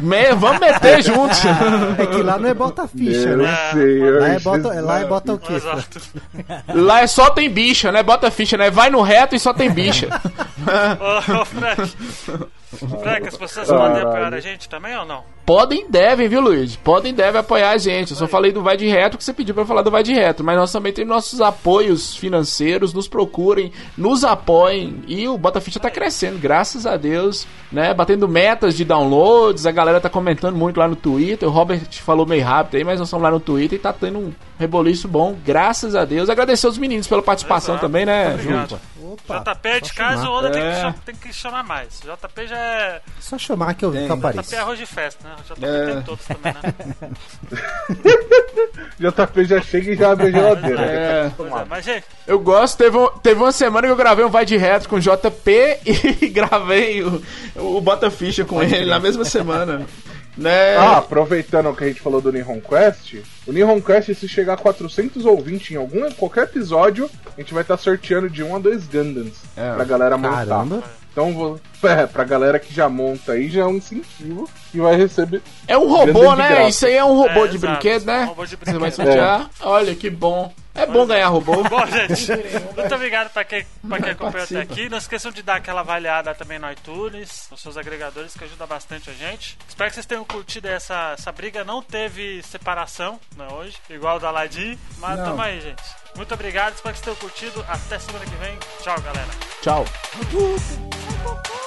[0.00, 1.34] Me- vamos meter junto.
[2.00, 3.56] É que lá não é bota ficha, Eu né?
[3.72, 5.52] sei, eu Lá é sei, bota, lá é bota o quê?
[5.54, 6.00] Exato.
[6.74, 8.02] Lá é só tem bicha, né?
[8.02, 8.70] Bota ficha, né?
[8.70, 10.08] Vai no reto e só tem bicha.
[11.28, 11.92] Ô, ô, Frank.
[13.02, 13.90] Frank, as pessoas Caralho.
[13.94, 15.24] podem apoiar a gente também ou não?
[15.44, 16.76] Podem e devem, viu, Luiz?
[16.76, 18.12] Podem e devem apoiar a gente.
[18.12, 20.02] Eu só falei do Vai de Reto que você pediu pra eu falar do Vai
[20.04, 20.44] de Reto.
[20.44, 22.92] Mas nós também temos nossos apoios financeiros.
[22.94, 25.02] Nos procurem, nos apoiem.
[25.08, 27.46] E o Botaficha tá crescendo, graças a Deus.
[27.72, 27.92] né?
[27.92, 29.66] Batendo metas de downloads.
[29.66, 31.48] A galera tá comentando muito lá no Twitter.
[31.48, 34.18] O Robert falou meio rápido aí, mas nós estamos lá no Twitter e tá tendo
[34.18, 36.28] um reboliço bom, graças a Deus.
[36.30, 37.86] Agradecer os meninos pela participação Exato.
[37.86, 38.38] também, né.
[38.38, 38.78] Junto?
[39.02, 40.38] Opa, JP é de casa, o chamar.
[40.38, 40.80] Oda tem, que É.
[40.80, 42.00] cham- tem que chamar mais.
[42.00, 43.00] JP já é.
[43.18, 44.54] Só chamar que eu, que eu JP apareço.
[44.54, 45.31] é arroz de festa, né?
[45.36, 45.92] JP É.
[45.94, 46.74] tem todos também, né?
[48.98, 50.82] JP já chega e já abre a geladeira.
[50.82, 51.30] É.
[51.36, 54.28] Pois é, mas, gente, Eu gosto, teve, um- teve uma semana que eu gravei um
[54.30, 55.78] Vai de Reto com o JP
[56.22, 57.22] e gravei o,
[57.56, 59.84] o Bota Ficha com ele na mesma semana.
[60.36, 60.76] Né?
[60.78, 63.16] Ah, aproveitando que a gente falou do Nihon Quest,
[63.46, 67.52] o Nihon Quest, se chegar a 400 ou 20 em algum, qualquer episódio, a gente
[67.52, 69.74] vai estar sorteando de um a dois Gundams É.
[69.74, 70.46] pra galera montar.
[70.46, 70.82] Caramba.
[71.12, 74.96] Então, vou, é, pra galera que já monta aí, já é um incentivo e vai
[74.96, 75.42] receber.
[75.68, 76.68] É um robô, né?
[76.68, 78.22] Isso aí é um robô É, de exato, brinquedo, né?
[78.22, 78.94] um robô de Você vai brinquedo.
[79.06, 79.50] sortear.
[79.60, 80.52] Olha que bom.
[80.74, 81.62] É bom ganhar robô.
[81.68, 82.32] Bom, gente,
[82.74, 84.88] muito obrigado pra quem, pra quem acompanhou até aqui.
[84.88, 89.10] Não esqueçam de dar aquela avaliada também no iTunes, nos seus agregadores, que ajuda bastante
[89.10, 89.58] a gente.
[89.68, 91.62] Espero que vocês tenham curtido essa, essa briga.
[91.62, 94.78] Não teve separação né, hoje, igual o da Aladdin.
[94.96, 95.26] Mas Não.
[95.26, 95.82] tamo aí, gente.
[96.16, 97.66] Muito obrigado, espero que vocês tenham curtido.
[97.68, 98.58] Até semana que vem.
[98.82, 99.28] Tchau, galera.
[99.60, 99.84] Tchau.
[101.24, 101.58] Woo-hoo.